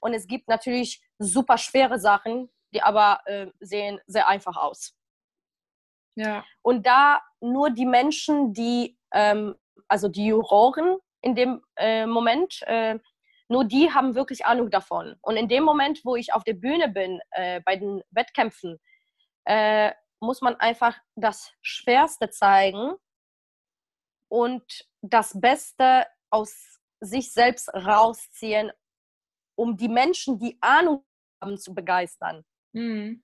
[0.00, 4.94] und es gibt natürlich super schwere Sachen, die aber äh, sehen sehr einfach aus.
[6.14, 6.44] Ja.
[6.62, 9.56] Und da nur die Menschen, die, ähm,
[9.88, 12.98] also die Juroren in dem äh, Moment, äh,
[13.48, 15.16] nur die haben wirklich Ahnung davon.
[15.22, 18.78] Und in dem Moment, wo ich auf der Bühne bin, äh, bei den Wettkämpfen,
[19.44, 22.92] äh, muss man einfach das Schwerste zeigen
[24.28, 24.64] und
[25.00, 28.72] das Beste aus sich selbst rausziehen
[29.54, 31.04] um die Menschen, die Ahnung
[31.40, 32.44] haben, zu begeistern.
[32.72, 33.22] Mhm.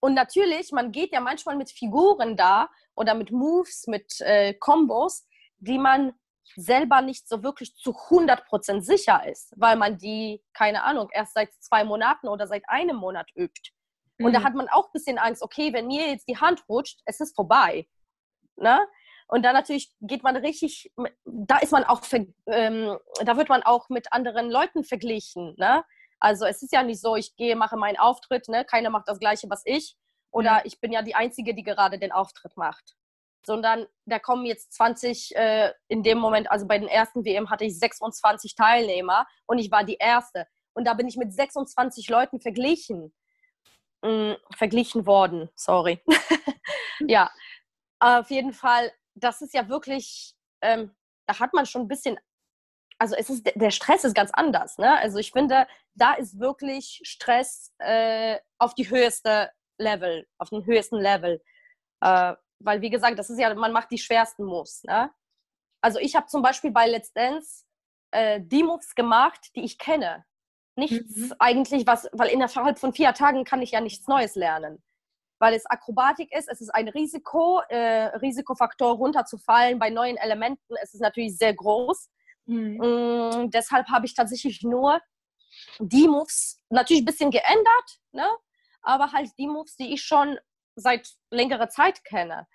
[0.00, 5.26] Und natürlich, man geht ja manchmal mit Figuren da oder mit Moves, mit äh, Combos,
[5.58, 6.12] die man
[6.54, 11.52] selber nicht so wirklich zu 100% sicher ist, weil man die, keine Ahnung, erst seit
[11.60, 13.72] zwei Monaten oder seit einem Monat übt.
[14.18, 14.32] Und mhm.
[14.32, 17.20] da hat man auch ein bisschen Angst, okay, wenn mir jetzt die Hand rutscht, es
[17.20, 17.86] ist vorbei.
[18.56, 18.80] Ne?
[19.28, 20.92] Und dann natürlich geht man richtig,
[21.24, 22.00] da ist man auch,
[22.46, 25.54] ähm, da wird man auch mit anderen Leuten verglichen.
[25.58, 25.84] Ne?
[26.20, 28.64] Also es ist ja nicht so, ich gehe, mache meinen Auftritt, ne?
[28.64, 29.96] keiner macht das Gleiche, was ich.
[30.30, 30.60] Oder mhm.
[30.64, 32.94] ich bin ja die Einzige, die gerade den Auftritt macht.
[33.46, 37.64] Sondern da kommen jetzt 20, äh, in dem Moment, also bei den ersten WM hatte
[37.64, 40.46] ich 26 Teilnehmer und ich war die Erste.
[40.74, 43.14] Und da bin ich mit 26 Leuten verglichen.
[44.02, 46.02] Mm, verglichen worden, sorry.
[47.06, 47.30] ja,
[48.00, 50.94] auf jeden Fall das ist ja wirklich, ähm,
[51.26, 52.18] da hat man schon ein bisschen,
[52.98, 54.78] also es ist, der Stress ist ganz anders.
[54.78, 54.98] Ne?
[54.98, 60.96] Also ich finde, da ist wirklich Stress äh, auf die höchste Level, auf den höchsten
[60.96, 61.42] Level.
[62.02, 64.82] Äh, weil, wie gesagt, das ist ja, man macht die schwersten Moves.
[64.84, 65.10] Ne?
[65.80, 67.64] Also ich habe zum Beispiel bei Let's Dance
[68.10, 70.24] äh, die Moves gemacht, die ich kenne.
[70.76, 71.32] Nichts mhm.
[71.38, 74.82] eigentlich, was, weil innerhalb von vier Tagen kann ich ja nichts Neues lernen
[75.38, 76.48] weil es Akrobatik ist.
[76.48, 80.74] Es ist ein Risiko, äh, Risikofaktor runterzufallen bei neuen Elementen.
[80.82, 82.10] Es ist natürlich sehr groß.
[82.46, 82.76] Mhm.
[82.76, 85.00] Mm, deshalb habe ich tatsächlich nur
[85.78, 88.28] die Moves natürlich ein bisschen geändert, ne?
[88.82, 90.38] aber halt die Moves, die ich schon
[90.76, 92.46] seit längerer Zeit kenne.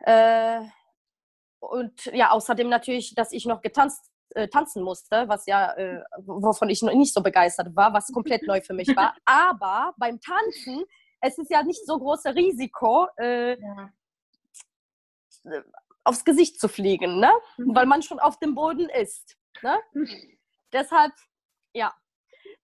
[0.00, 0.60] Äh,
[1.60, 6.68] und ja, außerdem natürlich, dass ich noch getanzt äh, tanzen musste, was ja, äh, wovon
[6.68, 9.14] ich noch nicht so begeistert war, was komplett neu für mich war.
[9.24, 10.84] Aber beim Tanzen
[11.22, 13.08] es ist ja nicht so großes Risiko.
[13.16, 13.92] Äh, ja.
[16.04, 17.32] aufs Gesicht zu fliegen, ne?
[17.56, 17.74] Mhm.
[17.74, 19.36] weil man schon auf dem Boden ist.
[19.62, 19.78] Ne?
[20.72, 21.12] Deshalb,
[21.74, 21.94] ja,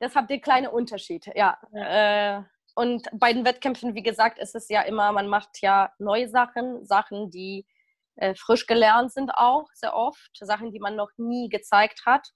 [0.01, 1.27] deshalb der kleine Unterschied.
[1.35, 1.59] Ja.
[1.73, 2.43] Äh,
[2.79, 6.87] und bei den Wettkämpfen, wie gesagt, ist es ja immer, man macht ja neue Sachen,
[6.87, 7.67] Sachen, die
[8.15, 12.29] äh, frisch gelernt sind auch sehr oft, Sachen, die man noch nie gezeigt hat,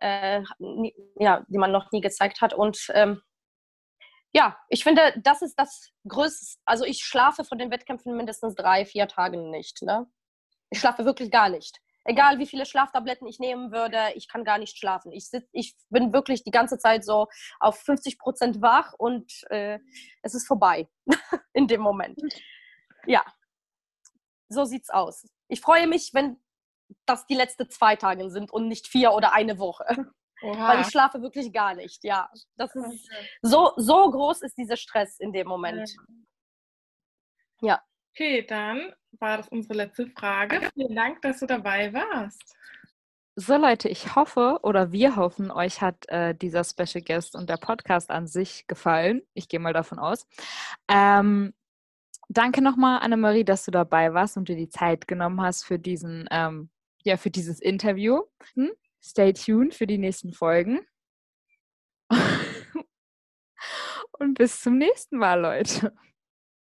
[0.00, 2.54] äh, nie, ja, die man noch nie gezeigt hat.
[2.54, 3.22] Und ähm,
[4.32, 6.60] ja, ich finde, das ist das Größte.
[6.64, 9.82] Also ich schlafe von den Wettkämpfen mindestens drei, vier Tage nicht.
[9.82, 10.10] Ne?
[10.70, 11.78] Ich schlafe wirklich gar nicht.
[12.08, 15.12] Egal wie viele Schlaftabletten ich nehmen würde, ich kann gar nicht schlafen.
[15.12, 17.28] Ich, sitz, ich bin wirklich die ganze Zeit so
[17.60, 19.78] auf 50 Prozent wach und äh,
[20.22, 20.88] es ist vorbei
[21.52, 22.18] in dem Moment.
[23.06, 23.22] Ja,
[24.48, 25.28] so sieht's aus.
[25.48, 26.38] Ich freue mich, wenn
[27.04, 29.84] das die letzten zwei Tage sind und nicht vier oder eine Woche.
[30.40, 30.80] Weil Oha.
[30.80, 32.04] ich schlafe wirklich gar nicht.
[32.04, 33.10] Ja, das ist
[33.42, 35.90] so, so groß ist dieser Stress in dem Moment.
[38.14, 40.60] Okay, dann war das unsere letzte Frage.
[40.74, 42.56] Vielen Dank, dass du dabei warst.
[43.40, 47.56] So Leute, ich hoffe oder wir hoffen, euch hat äh, dieser Special Guest und der
[47.56, 49.22] Podcast an sich gefallen.
[49.32, 50.26] Ich gehe mal davon aus.
[50.88, 51.54] Ähm,
[52.28, 56.26] danke nochmal, Annemarie, dass du dabei warst und dir die Zeit genommen hast für diesen,
[56.32, 56.68] ähm,
[57.04, 58.22] ja, für dieses Interview.
[58.54, 58.72] Hm?
[59.00, 60.80] Stay tuned für die nächsten Folgen.
[64.18, 65.92] und bis zum nächsten Mal, Leute.